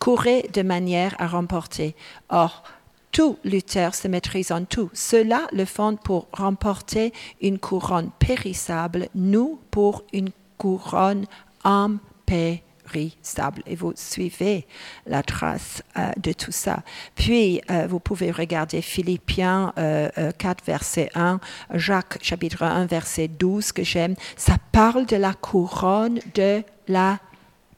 [0.00, 1.94] Courez de manière à remporter.
[2.30, 2.64] Or,
[3.12, 4.90] tout lutteur se maîtrise en tout.
[4.92, 11.26] Cela le font pour remporter une couronne périssable, nous pour une couronne
[11.64, 13.62] impérissable.
[13.66, 14.66] Et vous suivez
[15.06, 16.82] la trace euh, de tout ça.
[17.14, 20.32] Puis, euh, vous pouvez regarder Philippiens 4, euh,
[20.64, 21.40] verset 1,
[21.74, 24.14] Jacques, chapitre 1, verset 12, que j'aime.
[24.36, 27.18] Ça parle de la couronne de la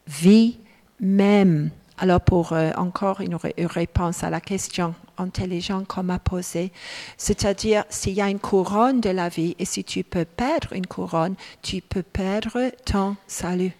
[0.06, 0.58] vie
[1.00, 1.70] même.
[2.03, 6.72] Alors, pour euh, encore une, réponse à la question intelligente qu'on m'a posée,
[7.16, 10.88] c'est-à-dire s'il y a une couronne de la vie et si tu peux perdre une
[10.88, 13.70] couronne, tu peux perdre ton salut.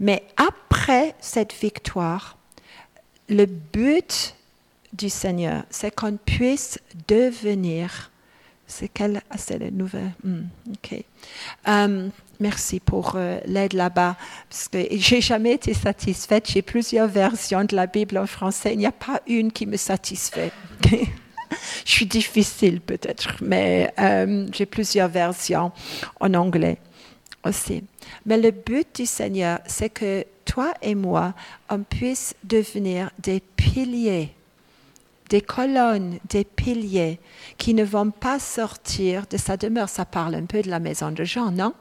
[0.00, 2.38] Mais après cette victoire,
[3.28, 4.34] le but
[4.94, 8.10] du Seigneur, c'est qu'on puisse devenir.
[8.72, 9.20] C'est quelle,
[9.72, 10.12] nouvelle?
[10.24, 11.04] Hmm, ok.
[11.66, 12.10] Um,
[12.42, 14.16] Merci pour euh, l'aide là-bas,
[14.50, 16.50] parce que j'ai jamais été satisfaite.
[16.50, 18.72] J'ai plusieurs versions de la Bible en français.
[18.72, 20.50] Il n'y a pas une qui me satisfait.
[21.84, 25.70] Je suis difficile peut-être, mais euh, j'ai plusieurs versions
[26.18, 26.78] en anglais
[27.44, 27.84] aussi.
[28.26, 31.34] Mais le but du Seigneur, c'est que toi et moi,
[31.68, 34.34] on puisse devenir des piliers,
[35.32, 37.18] des colonnes, des piliers
[37.56, 39.88] qui ne vont pas sortir de sa demeure.
[39.88, 41.72] Ça parle un peu de la maison de Jean, non?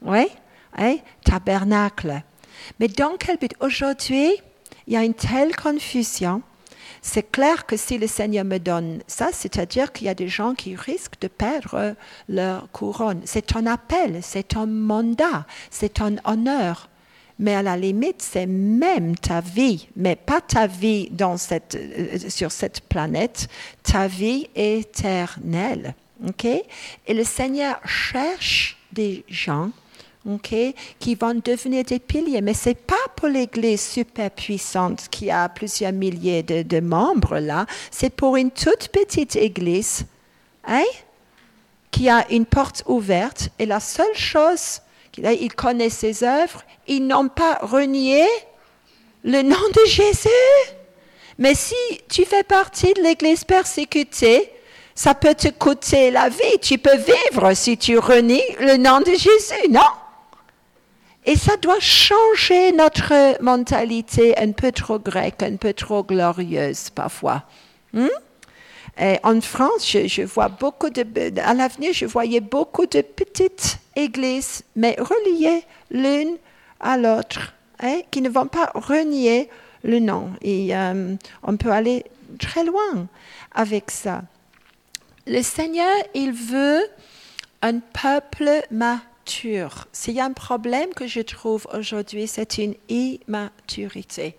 [0.00, 0.26] Oui,
[0.74, 0.96] hein?
[1.22, 2.22] tabernacle.
[2.80, 3.52] Mais dans quel but?
[3.60, 4.30] Aujourd'hui,
[4.86, 6.40] il y a une telle confusion.
[7.02, 10.54] C'est clair que si le Seigneur me donne ça, c'est-à-dire qu'il y a des gens
[10.54, 11.94] qui risquent de perdre
[12.26, 13.20] leur couronne.
[13.26, 16.88] C'est un appel, c'est un mandat, c'est un honneur.
[17.38, 22.18] Mais à la limite, c'est même ta vie, mais pas ta vie dans cette, euh,
[22.28, 23.48] sur cette planète,
[23.82, 25.94] ta vie éternelle.
[26.28, 26.64] Okay?
[27.06, 29.70] Et le Seigneur cherche des gens
[30.98, 32.40] qui vont devenir des piliers.
[32.40, 37.66] Mais ce n'est pas pour l'Église super puissante qui a plusieurs milliers de, membres là,
[37.90, 40.04] c'est pour une toute petite Église
[40.66, 40.84] hein,
[41.90, 44.80] qui a une porte ouverte et la seule chose,
[45.22, 48.24] il connaît ses œuvres, ils n'ont pas renié
[49.24, 50.28] le nom de Jésus.
[51.38, 51.74] Mais si
[52.08, 54.50] tu fais partie de l'Église persécutée,
[54.94, 56.58] ça peut te coûter la vie.
[56.60, 59.80] Tu peux vivre si tu renies le nom de Jésus, non?
[61.24, 67.44] Et ça doit changer notre mentalité un peu trop grecque, un peu trop glorieuse parfois.
[67.92, 68.08] Hmm?
[69.22, 71.04] en France, je, vois beaucoup de,
[71.40, 76.36] à l'avenir, je voyais beaucoup de petites églises, mais reliées l'une
[76.80, 79.50] à l'autre, hein, qui ne vont pas renier
[79.82, 80.30] le nom.
[80.40, 82.04] Et euh, on peut aller
[82.38, 83.06] très loin
[83.54, 84.22] avec ça.
[85.26, 86.82] Le Seigneur, il veut
[87.60, 89.08] un peuple mature
[89.92, 94.36] s'il y a un problème que je trouve aujourd'hui, c'est une immaturité.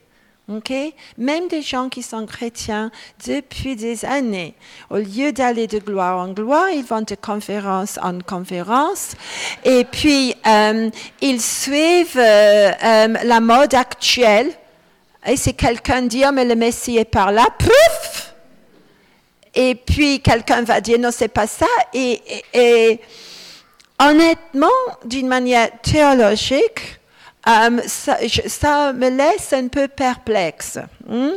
[0.51, 0.73] Ok,
[1.19, 2.89] Même des gens qui sont chrétiens
[3.27, 4.55] depuis des années,
[4.89, 9.11] au lieu d'aller de gloire en gloire, ils vont de conférence en conférence
[9.63, 10.89] et puis euh,
[11.21, 14.49] ils suivent euh, euh, la mode actuelle.
[15.27, 18.33] Et si quelqu'un dit, oh, mais le Messie est par là, pouf
[19.53, 21.67] Et puis quelqu'un va dire, non, c'est pas ça.
[21.93, 22.23] Et,
[22.55, 22.99] et
[23.99, 24.67] honnêtement,
[25.05, 26.98] d'une manière théologique,
[27.49, 30.79] euh, ça, me laisse un peu perplexe.
[31.09, 31.33] Hein.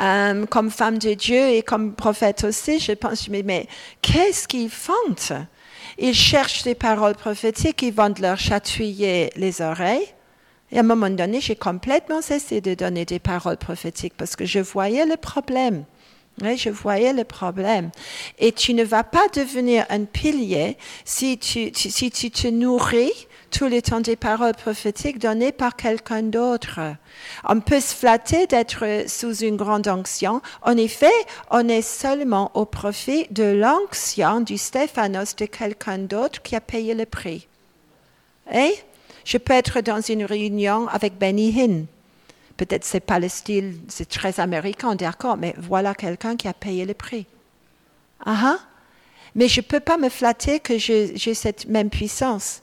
[0.00, 3.66] Euh, comme femme de Dieu et comme prophète aussi, je pense, mais, mais
[4.00, 4.92] qu'est-ce qu'ils font?
[5.98, 10.06] Ils cherchent des paroles prophétiques, ils vont leur chatouiller les oreilles.
[10.70, 14.46] Et à un moment donné, j'ai complètement cessé de donner des paroles prophétiques parce que
[14.46, 15.84] je voyais le problème.
[16.40, 17.90] je voyais le problème.
[18.38, 23.12] Et tu ne vas pas devenir un pilier si tu, si tu te nourris
[23.52, 26.80] tous les temps des paroles prophétiques données par quelqu'un d'autre.
[27.48, 30.40] On peut se flatter d'être sous une grande onction.
[30.62, 31.12] En effet,
[31.50, 36.94] on est seulement au profit de l'onction du Stéphanos de quelqu'un d'autre qui a payé
[36.94, 37.46] le prix.
[38.52, 38.74] Et
[39.24, 41.86] je peux être dans une réunion avec Benny Hinn.
[42.56, 46.84] Peut-être c'est pas le style, c'est très américain, d'accord, mais voilà quelqu'un qui a payé
[46.84, 47.26] le prix.
[48.24, 48.58] Ah, ah.
[49.34, 52.62] Mais je ne peux pas me flatter que j'ai cette même puissance.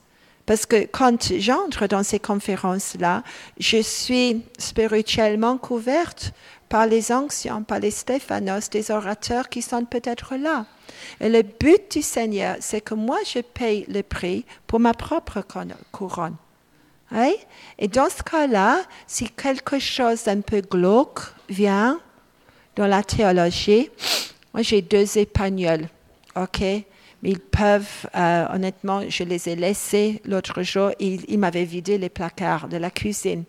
[0.50, 3.22] Parce que quand j'entre dans ces conférences-là,
[3.60, 6.34] je suis spirituellement couverte
[6.70, 10.66] par les anciens, par les Stéphanos, des orateurs qui sont peut-être là.
[11.22, 15.45] Et le but du Seigneur, c'est que moi, je paye le prix pour ma propre
[15.91, 16.36] couronne.
[17.78, 22.00] Et dans ce cas-là, si quelque chose d'un peu glauque vient
[22.76, 23.91] dans la théologie,
[24.52, 25.88] moi j'ai deux épagnols,
[26.36, 26.64] ok?
[27.24, 32.67] Ils peuvent, euh, honnêtement, je les ai laissés l'autre jour, ils, m'avaient vidé les placards
[32.67, 33.43] de la cuisine.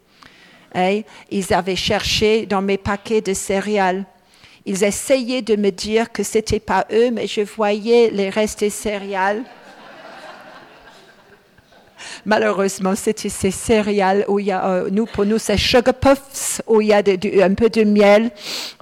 [0.75, 4.05] Ils avaient cherché dans mes paquets de céréales.
[4.67, 8.61] Ils essayaient de me dire que ce n'était pas eux, mais je voyais les restes
[8.61, 9.45] des céréales
[12.25, 16.61] Malheureusement, c'était ces céréales où il y a, euh, nous, pour nous, c'est sugar puffs,
[16.67, 18.31] où il y a un peu de miel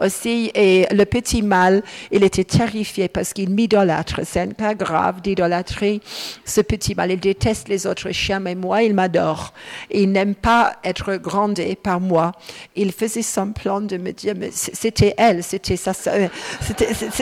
[0.00, 0.50] aussi.
[0.54, 4.20] Et le petit mâle, il était terrifié parce qu'il m'idolâtre.
[4.24, 6.00] C'est pas grave d'idolâtrer
[6.44, 7.12] ce petit mâle.
[7.12, 9.52] Il déteste les autres chiens, mais moi, il m'adore.
[9.90, 12.32] Il n'aime pas être grondé par moi.
[12.76, 16.28] Il faisait semblant de me dire, mais c'était elle, c'était ça, euh,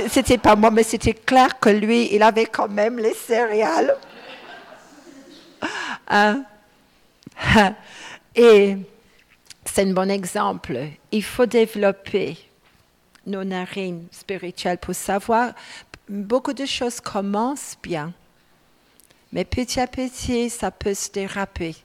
[0.08, 3.94] c'était pas moi, mais c'était clair que lui, il avait quand même les céréales.
[6.08, 6.44] Hein?
[8.34, 8.76] Et
[9.64, 10.78] c'est un bon exemple.
[11.10, 12.36] Il faut développer
[13.26, 15.52] nos narines spirituelles pour savoir
[16.08, 18.12] beaucoup de choses commencent bien,
[19.32, 21.76] mais petit à petit, ça peut se déraper.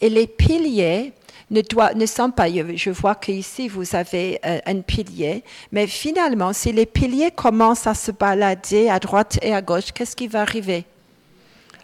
[0.00, 1.12] Et les piliers
[1.50, 6.86] ne sont pas, je vois qu'ici vous avez euh, un pilier, mais finalement, si les
[6.86, 10.84] piliers commencent à se balader à droite et à gauche, qu'est-ce qui va arriver?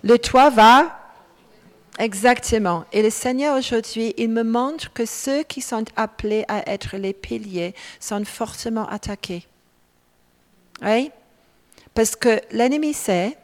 [0.02, 0.94] Le toit va
[1.98, 2.84] Exactement.
[2.92, 7.12] Et le Seigneur aujourd'hui, il me montre que ceux qui sont appelés à être les
[7.12, 9.44] piliers sont fortement attaqués.
[10.80, 11.10] Oui?
[11.92, 13.36] Parce que l'ennemi sait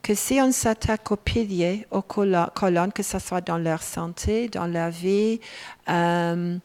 [0.00, 4.68] que si on s'attaque aux piliers, aux colonnes, que ce soit dans leur santé, dans
[4.68, 5.40] leur vie,
[5.88, 6.56] euh,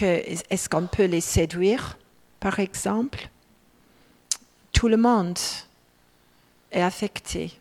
[0.00, 1.98] est-ce qu'on peut les séduire,
[2.40, 3.28] par exemple?
[4.72, 5.38] Tout le monde
[6.72, 7.52] est affecté.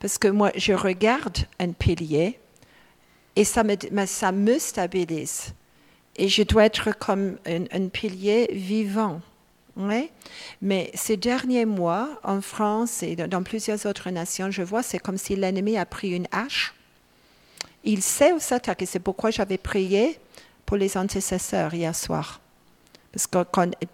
[0.00, 2.38] Parce que moi, je regarde un pilier
[3.36, 3.74] et ça me,
[4.06, 5.54] ça me stabilise.
[6.16, 9.20] Et je dois être comme un, pilier vivant.
[10.60, 15.18] Mais ces derniers mois, en France et dans plusieurs autres nations, je vois, c'est comme
[15.18, 16.74] si l'ennemi a pris une hache.
[17.82, 18.86] Il sait où s'attaquer.
[18.86, 20.18] C'est pourquoi j'avais prié
[20.64, 22.40] pour les intercesseurs hier soir.
[23.12, 23.38] Parce que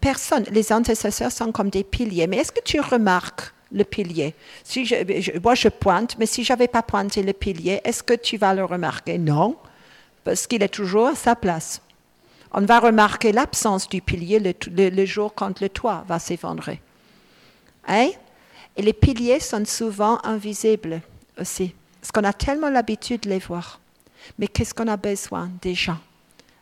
[0.00, 2.26] personne, les intercesseurs sont comme des piliers.
[2.26, 4.34] Mais est-ce que tu remarques le pilier.
[4.64, 8.14] Si je, moi, je pointe, mais si je n'avais pas pointé le pilier, est-ce que
[8.14, 9.18] tu vas le remarquer?
[9.18, 9.56] Non,
[10.24, 11.80] parce qu'il est toujours à sa place.
[12.52, 16.80] On va remarquer l'absence du pilier le, jour quand le toit va s'effondrer.
[17.86, 18.10] Hein?
[18.76, 21.00] Et les piliers sont souvent invisibles
[21.38, 23.80] aussi, parce qu'on a tellement l'habitude de les voir.
[24.38, 25.98] Mais qu'est-ce qu'on a besoin des gens?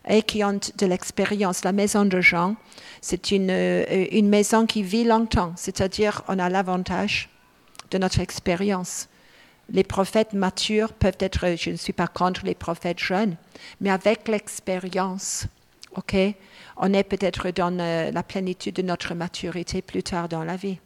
[0.09, 1.63] Et qui ont de l'expérience.
[1.63, 2.55] La maison de Jean,
[2.99, 7.29] c'est une, euh, une maison qui vit longtemps, c'est-à-dire on a l'avantage
[7.91, 9.07] de notre expérience.
[9.71, 13.35] Les prophètes matures peuvent être, je ne suis pas contre les prophètes jeunes,
[13.79, 15.45] mais avec l'expérience,
[15.95, 16.15] ok,
[16.77, 20.79] on est peut-être dans euh, la plénitude de notre maturité plus tard dans la vie.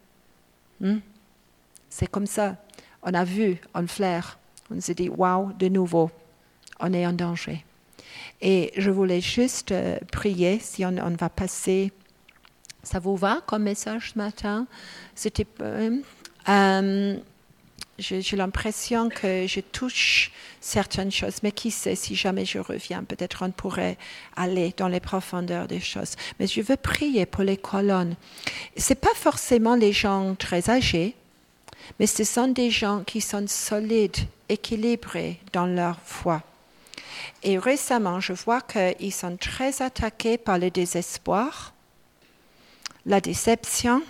[0.82, 1.00] Hmm?
[1.90, 2.58] C'est comme ça.
[3.04, 4.38] On a vu, on flaire,
[4.70, 6.12] on s'est dit, waouh, de nouveau,
[6.80, 7.64] on est en danger.
[8.42, 11.92] Et je voulais juste euh, prier si on, va passer.
[12.84, 14.68] Ça vous va comme message ce matin?
[15.16, 15.48] C'était.
[16.50, 17.18] Euh,
[18.00, 23.44] j'ai l'impression que je touche certaines choses, mais qui sait si jamais je reviens, peut-être
[23.46, 23.98] on pourrait
[24.36, 26.16] aller dans les profondeurs des choses.
[26.40, 28.16] Mais je veux prier pour les colonnes.
[28.78, 31.16] C'est pas forcément les gens très âgés,
[32.00, 34.18] mais ce sont des gens qui sont solides,
[34.50, 36.42] équilibrés dans leur foi.
[37.44, 41.74] Et récemment, je vois qu'ils sont très attaqués par le désespoir,
[43.06, 44.02] la déception,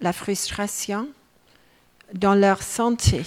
[0.00, 1.08] la frustration
[2.14, 3.22] dans leur santé.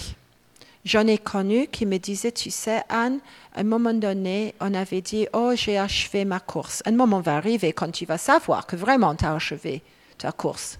[0.84, 3.20] J'en ai connu qui me disaient, tu sais, Anne,
[3.54, 6.82] à un moment donné, on avait dit, oh, j'ai achevé ma course.
[6.86, 9.82] Un moment va arriver quand tu vas savoir que vraiment tu as achevé
[10.18, 10.78] ta course.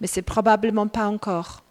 [0.00, 1.62] Mais c'est probablement pas encore.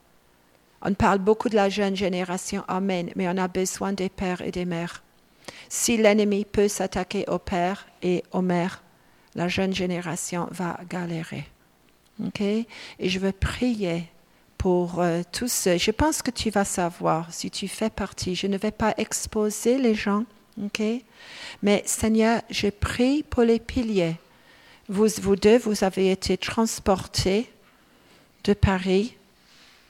[0.81, 4.51] On parle beaucoup de la jeune génération, Amen, mais on a besoin des pères et
[4.51, 5.03] des mères.
[5.69, 8.83] Si l'ennemi peut s'attaquer aux pères et aux mères,
[9.35, 11.47] la jeune génération va galérer.
[12.25, 12.41] OK?
[12.41, 12.67] Et
[12.99, 14.05] je veux prier
[14.57, 15.67] pour euh, tous.
[15.77, 18.35] Je pense que tu vas savoir si tu fais partie.
[18.35, 20.23] Je ne vais pas exposer les gens,
[20.61, 20.81] ok?
[21.61, 24.15] Mais Seigneur, je prie pour les piliers.
[24.89, 27.49] Vous, vous deux, vous avez été transportés
[28.43, 29.15] de Paris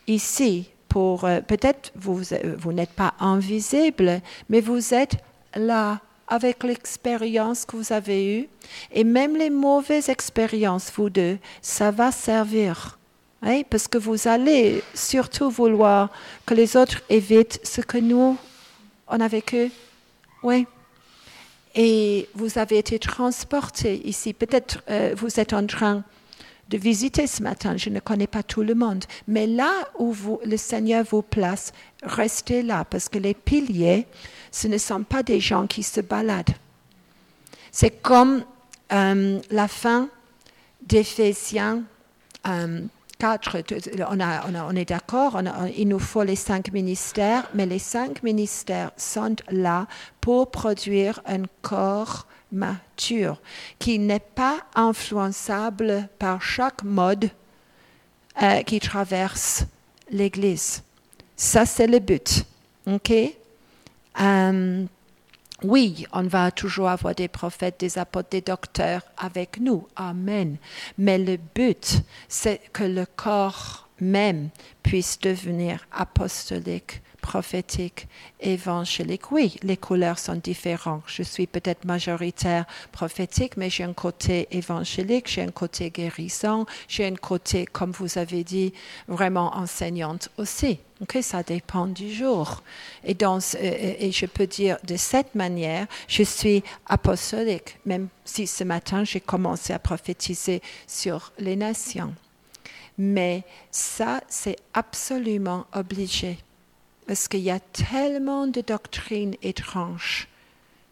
[0.07, 2.21] ici pour euh, peut-être vous
[2.57, 5.17] vous n'êtes pas invisible, mais vous êtes
[5.57, 8.49] là avec l'expérience que vous avez eue
[8.91, 12.97] et même les mauvaises expériences, vous deux, ça va servir
[13.69, 16.09] parce que vous allez surtout vouloir
[16.45, 18.37] que les autres évitent ce que nous,
[19.07, 19.71] on a vécu.
[20.43, 20.65] Oui.
[21.75, 24.33] Et vous avez été transporté ici.
[24.33, 26.03] Peut-être euh, vous êtes en train
[26.69, 27.77] de visiter ce matin.
[27.77, 29.05] Je ne connais pas tout le monde.
[29.27, 31.71] Mais là où vous, le Seigneur vous place,
[32.03, 34.07] restez là, parce que les piliers,
[34.51, 36.55] ce ne sont pas des gens qui se baladent.
[37.71, 38.43] C'est comme
[38.91, 40.09] euh, la fin
[40.85, 41.83] d'Éphésiens.
[42.47, 42.81] Euh,
[43.19, 43.63] quatre,
[44.09, 45.41] on, on, est d'accord,
[45.75, 49.87] il nous faut les cinq ministères, mais les cinq ministères sont là
[50.21, 53.41] pour produire un corps mature
[53.79, 57.29] qui n'est pas influençable par chaque mode
[58.41, 59.65] euh, qui traverse
[60.11, 60.83] l'Église.
[61.35, 62.43] Ça, c'est le but.
[62.87, 63.13] OK?
[64.21, 64.85] Euh,
[65.63, 69.87] oui, on va toujours avoir des prophètes, des apôtres, des docteurs avec nous.
[69.95, 70.57] Amen.
[70.97, 74.49] Mais le but, c'est que le corps même
[74.83, 78.07] puisse devenir apostolique prophétique,
[78.39, 79.31] évangélique.
[79.33, 81.03] Oui, les couleurs sont différentes.
[81.07, 87.05] Je suis peut-être majoritaire prophétique, mais j'ai un côté évangélique, j'ai un côté guérissant, j'ai
[87.05, 88.71] un côté, comme vous avez dit,
[89.09, 90.79] vraiment enseignante aussi.
[91.21, 92.63] Ça dépend du jour.
[93.03, 98.63] Et, dans, et je peux dire de cette manière, je suis apostolique, même si ce
[98.63, 102.13] matin j'ai commencé à prophétiser sur les nations.
[102.97, 106.39] Mais ça, c'est absolument obligé
[107.07, 110.27] parce qu'il y a tellement de doctrines étranges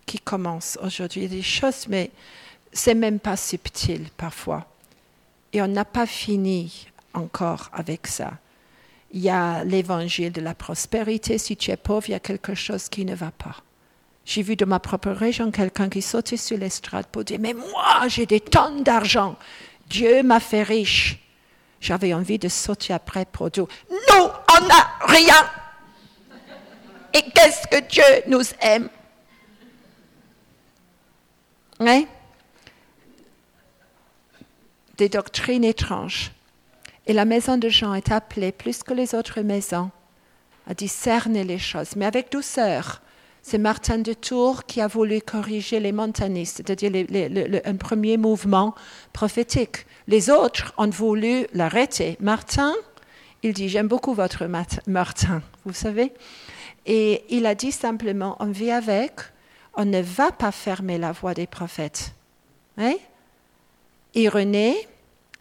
[0.06, 1.22] qui commencent aujourd'hui.
[1.22, 2.10] Il y a des choses, mais
[2.72, 4.66] c'est même pas subtil parfois.
[5.52, 8.34] Et on n'a pas fini encore avec ça.
[9.12, 11.38] Il y a l'évangile de la prospérité.
[11.38, 13.58] Si tu es pauvre, il y a quelque chose qui ne va pas.
[14.26, 18.08] J'ai vu de ma propre région quelqu'un qui sautait sur l'estrade pour dire, mais moi,
[18.08, 19.36] j'ai des tonnes d'argent.
[19.88, 21.20] Dieu m'a fait riche.
[21.80, 25.65] J'avais envie de sauter après pour dire, nous, on n'a rien.
[27.16, 28.90] Et qu'est-ce que Dieu nous aime?
[31.80, 32.04] Hein?
[34.98, 36.32] Des doctrines étranges.
[37.08, 39.92] Et la maison de Jean est appelée, plus que les autres maisons,
[40.68, 43.02] à discerner les choses, mais avec douceur.
[43.42, 46.92] C'est Martin de Tours qui a voulu corriger les montanistes, c'est-à-dire
[47.64, 48.76] un premier mouvement
[49.14, 49.86] prophétique.
[50.08, 52.18] Les autres ont voulu l'arrêter.
[52.20, 52.74] Martin,
[53.42, 54.48] il dit, j'aime beaucoup votre
[54.88, 56.12] Martin, vous savez.
[56.86, 59.14] Et il a dit simplement, on vit avec,
[59.74, 62.14] on ne va pas fermer la voie des prophètes.
[62.78, 62.96] Hein?
[64.14, 64.88] Irénée,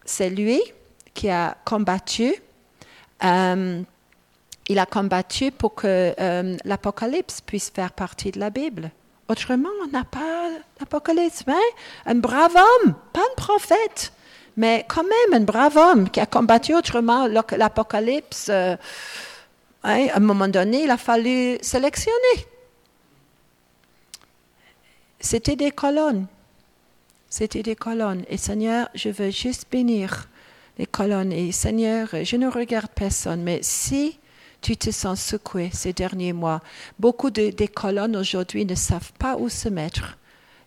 [0.05, 0.61] c'est lui
[1.13, 2.35] qui a combattu.
[3.25, 3.83] Euh,
[4.69, 8.91] il a combattu pour que euh, l'Apocalypse puisse faire partie de la Bible.
[9.29, 10.49] Autrement, on n'a pas
[10.81, 11.45] l'Apocalypse.
[11.47, 11.55] Hein?
[12.07, 14.13] Un brave homme, pas un prophète,
[14.57, 18.49] mais quand même un brave homme qui a combattu autrement l'Apocalypse.
[18.51, 18.77] Euh,
[19.85, 22.47] Hein, à un moment donné, il a fallu sélectionner.
[25.21, 26.27] C'était des colonnes.
[27.29, 28.25] C'était des colonnes.
[28.29, 30.29] Et Seigneur, je veux juste bénir
[30.79, 31.33] les colonnes.
[31.33, 34.19] Et Seigneur, je ne regarde personne, mais si
[34.63, 36.63] tu te sens secoué ces derniers mois,
[36.99, 40.17] beaucoup de, des colonnes aujourd'hui ne savent pas où se mettre.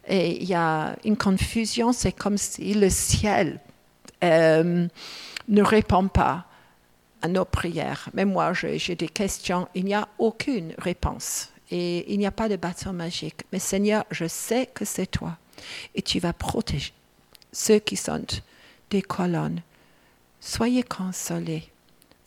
[0.07, 3.59] Et il y a une confusion, c'est comme si le ciel
[4.23, 4.87] euh,
[5.47, 6.46] ne répond pas
[7.21, 8.09] à nos prières.
[8.13, 11.49] Mais moi, j'ai des questions, il n'y a aucune réponse.
[11.69, 13.43] Et il n'y a pas de bâton magique.
[13.51, 15.37] Mais Seigneur, je sais que c'est toi.
[15.95, 16.93] Et tu vas protéger
[17.51, 18.25] ceux qui sont
[18.89, 19.61] des colonnes.
[20.39, 21.69] Soyez consolés.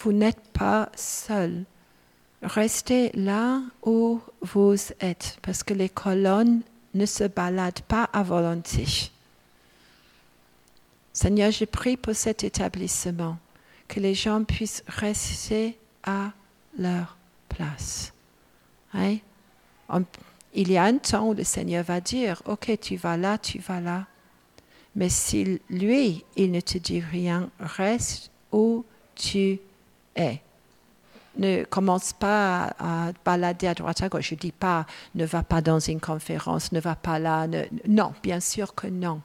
[0.00, 1.64] Vous n'êtes pas seuls.
[2.42, 6.62] Restez là où vous êtes, parce que les colonnes
[6.94, 9.10] ne se baladent pas à volonté.
[11.12, 13.36] Seigneur, je prie pour cet établissement,
[13.90, 16.30] que les gens puissent rester à
[16.78, 17.16] leur
[17.48, 18.12] place.
[18.94, 19.18] Hein?
[20.54, 23.58] il y a un temps où le Seigneur va dire, OK, tu vas là, tu
[23.58, 24.06] vas là.
[24.94, 28.84] Mais si lui, il ne te dit rien, reste où
[29.16, 29.58] tu
[30.16, 30.40] es.
[31.36, 34.30] Ne commence pas à, balader à droite à gauche.
[34.30, 37.46] Je ne dis pas ne va pas dans une conférence, ne va pas là.
[37.88, 39.20] non, bien sûr que non.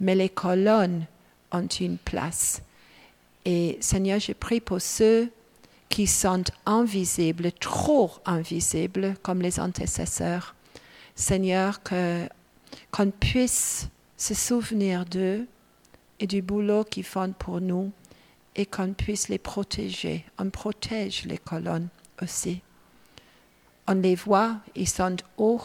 [0.00, 1.06] Mais les colonnes
[1.52, 2.62] ont une place.
[3.44, 5.30] Et Seigneur, je prie pour ceux
[5.88, 10.54] qui sont invisibles, trop invisibles, comme les antécesseurs.
[11.14, 15.46] Seigneur, qu'on puisse se souvenir d'eux
[16.20, 17.92] et du boulot qu'ils font pour nous
[18.56, 20.24] et qu'on puisse les protéger.
[20.38, 21.88] On protège les colonnes
[22.22, 22.62] aussi.
[23.86, 25.60] On les voit, ils sont hauts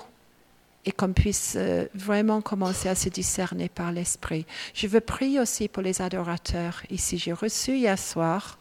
[0.85, 4.45] et qu'on puisse euh, vraiment commencer à se discerner par l'Esprit.
[4.73, 7.17] Je veux prier aussi pour les adorateurs ici.
[7.17, 8.57] J'ai reçu hier soir,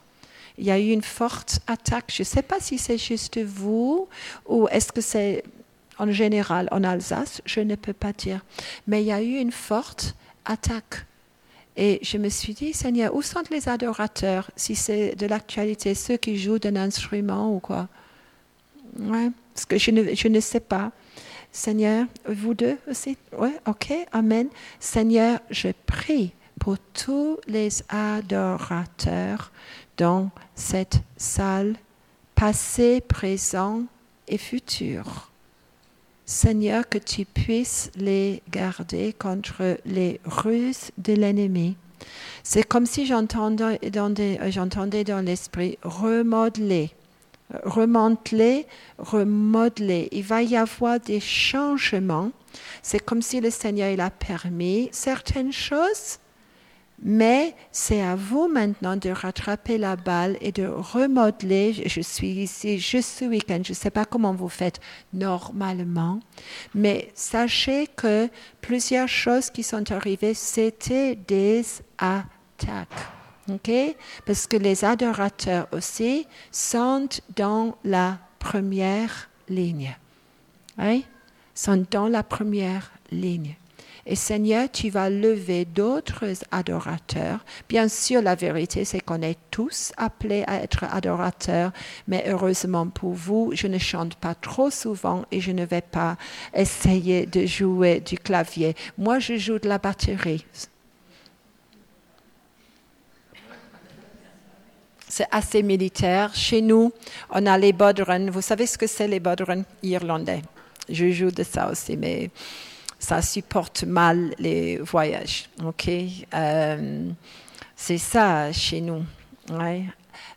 [0.58, 2.12] il y a eu une forte attaque.
[2.12, 4.08] Je ne sais pas si c'est juste vous
[4.46, 5.44] ou est-ce que c'est
[5.98, 8.44] en général en Alsace, je ne peux pas dire.
[8.86, 10.14] Mais il y a eu une forte
[10.44, 11.04] attaque.
[11.76, 16.16] Et je me suis dit, Seigneur, où sont les adorateurs, si c'est de l'actualité, ceux
[16.16, 17.88] qui jouent d'un instrument ou quoi?
[18.98, 20.90] Ouais, Parce que je ne, je ne sais pas.
[21.58, 23.18] Seigneur, vous deux aussi?
[23.36, 24.46] Oui, ok, Amen.
[24.78, 29.50] Seigneur, je prie pour tous les adorateurs
[29.96, 31.74] dans cette salle,
[32.36, 33.82] passé, présent
[34.28, 35.32] et futur.
[36.24, 41.76] Seigneur, que tu puisses les garder contre les ruses de l'ennemi.
[42.44, 46.92] C'est comme si j'entendais dans, l'esprit remodeler,
[47.64, 48.66] remonter,
[48.98, 50.08] remodeler.
[50.12, 52.30] Il va y avoir des changements.
[52.82, 56.18] C'est comme si le Seigneur il a permis certaines choses
[57.02, 61.72] mais c'est à vous maintenant de rattraper la balle et de remodeler.
[61.86, 63.60] Je suis ici juste ce week-end.
[63.64, 64.80] Je ne sais pas comment vous faites
[65.12, 66.20] normalement,
[66.74, 68.28] mais sachez que
[68.60, 71.64] plusieurs choses qui sont arrivées, c'était des
[71.98, 73.17] attaques.
[74.26, 79.96] Parce que les adorateurs aussi sont dans la première ligne.
[80.78, 81.04] Oui?
[81.54, 83.56] Sont dans la première ligne.
[84.10, 87.44] Et Seigneur, tu vas lever d'autres adorateurs.
[87.68, 91.72] Bien sûr, la vérité, c'est qu'on est tous appelés à être adorateurs,
[92.06, 96.16] mais heureusement pour vous, je ne chante pas trop souvent et je ne vais pas
[96.54, 98.74] essayer de jouer du clavier.
[98.96, 100.46] Moi, je joue de la batterie.
[105.18, 106.32] C'est assez militaire.
[106.32, 106.92] Chez nous,
[107.30, 108.30] on a les bodhrans.
[108.30, 110.42] Vous savez ce que c'est les bodhrans irlandais?
[110.88, 112.30] Je joue de ça aussi, mais
[113.00, 115.48] ça supporte mal les voyages.
[115.64, 115.90] Ok,
[116.34, 117.10] euh,
[117.74, 119.04] c'est ça chez nous.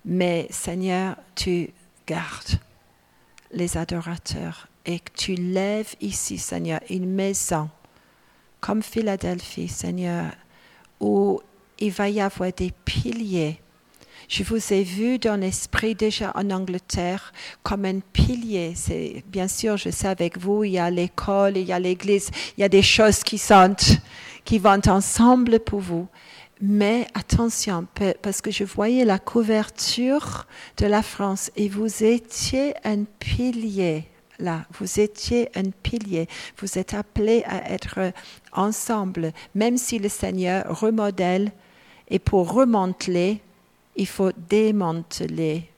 [0.03, 1.69] Mais Seigneur, tu
[2.07, 2.59] gardes
[3.51, 7.69] les adorateurs et tu lèves ici, Seigneur, une maison
[8.59, 10.31] comme Philadelphie, Seigneur,
[10.99, 11.39] où
[11.77, 13.59] il va y avoir des piliers
[14.31, 17.33] je vous ai vu dans l'esprit déjà en Angleterre
[17.63, 18.71] comme un pilier.
[18.77, 22.31] C'est bien sûr, je sais avec vous, il y a l'école, il y a l'église,
[22.57, 23.75] il y a des choses qui sont,
[24.45, 26.07] qui vont ensemble pour vous.
[26.61, 27.85] Mais attention,
[28.21, 30.47] parce que je voyais la couverture
[30.77, 34.07] de la France et vous étiez un pilier
[34.39, 34.65] là.
[34.79, 36.27] Vous étiez un pilier.
[36.57, 38.13] Vous êtes appelés à être
[38.53, 41.51] ensemble, même si le Seigneur remodèle
[42.09, 43.41] et pour remonter
[43.95, 45.69] il faut démanteler.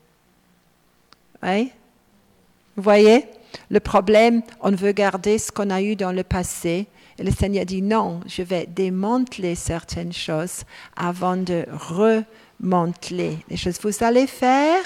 [1.42, 3.26] Vous voyez?
[3.70, 6.86] Le problème, on veut garder ce qu'on a eu dans le passé.
[7.18, 10.64] Et le Seigneur dit non, je vais démanteler certaines choses
[10.96, 13.78] avant de remanteler les choses.
[13.80, 14.84] Vous allez faire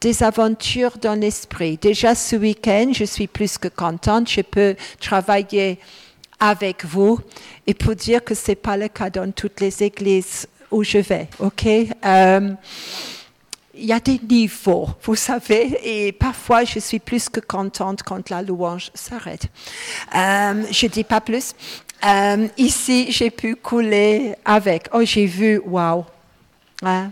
[0.00, 1.78] des aventures dans l'esprit.
[1.78, 4.30] Déjà ce week-end, je suis plus que contente.
[4.30, 5.80] Je peux travailler
[6.38, 7.18] avec vous
[7.66, 10.98] et pour dire que ce n'est pas le cas dans toutes les églises où je
[10.98, 11.66] vais, ok?
[11.66, 12.50] Euh,
[13.78, 18.30] il y a des niveaux, vous savez, et parfois je suis plus que contente quand
[18.30, 19.48] la louange s'arrête.
[20.14, 21.54] Euh, je dis pas plus.
[22.04, 24.88] Euh, ici, j'ai pu couler avec.
[24.92, 26.04] Oh, j'ai vu, waouh.
[26.82, 27.10] Hein?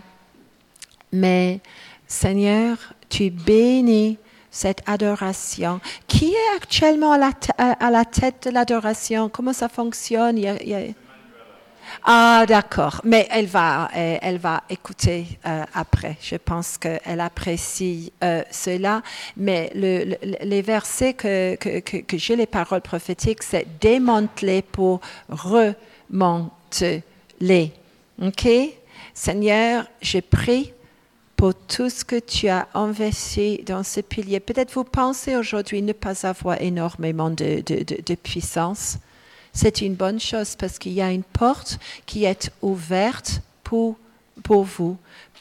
[1.11, 1.59] Mais
[2.07, 2.77] Seigneur,
[3.09, 4.17] tu bénis
[4.51, 5.81] cette adoration.
[6.07, 9.29] Qui est actuellement à la, à la tête de l'adoration?
[9.29, 10.37] Comment ça fonctionne?
[12.03, 13.01] Ah, d'accord.
[13.03, 16.17] Mais elle va, euh, elle va écouter euh, après.
[16.21, 19.01] Je pense qu'elle apprécie euh, cela.
[19.37, 27.03] Mais le, les versets que, que, que, j'ai, les paroles prophétiques, c'est démanteler pour remonter.
[28.21, 28.47] OK?
[29.13, 30.73] Seigneur, je prie
[31.35, 34.39] pour tout ce que tu as investi dans ce pilier.
[34.39, 38.99] Peut-être vous pensez aujourd'hui ne pas avoir énormément de, de, de puissance
[39.55, 43.95] c'est une bonne chose parce qu'il y a une porte qui est ouverte pour,
[44.43, 44.97] pour vous.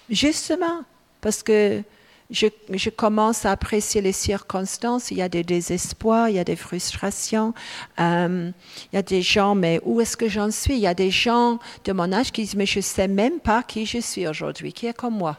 [0.09, 0.85] Justement,
[1.20, 1.82] parce que
[2.31, 5.11] je, je, commence à apprécier les circonstances.
[5.11, 7.55] Il y a des désespoirs, il y a des frustrations.
[8.01, 8.51] Euh,
[8.93, 10.74] il y a des gens, mais où est-ce que j'en suis?
[10.74, 13.41] Il y a des gens de mon âge qui disent, mais je ne sais même
[13.41, 15.36] pas qui je suis aujourd'hui, qui est comme moi?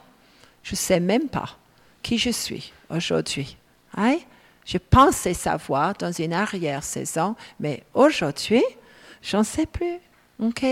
[0.64, 1.58] Je ne sais même pas
[2.04, 3.58] qui je suis aujourd'hui.
[3.96, 4.18] Hein?
[4.66, 8.64] Je pensais savoir dans une arrière-saison, mais aujourd'hui,
[9.22, 10.00] j'en sais plus.
[10.40, 10.66] OK?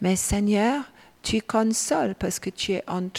[0.00, 0.84] Mais Seigneur,
[1.22, 3.00] tu consoles parce que tu es en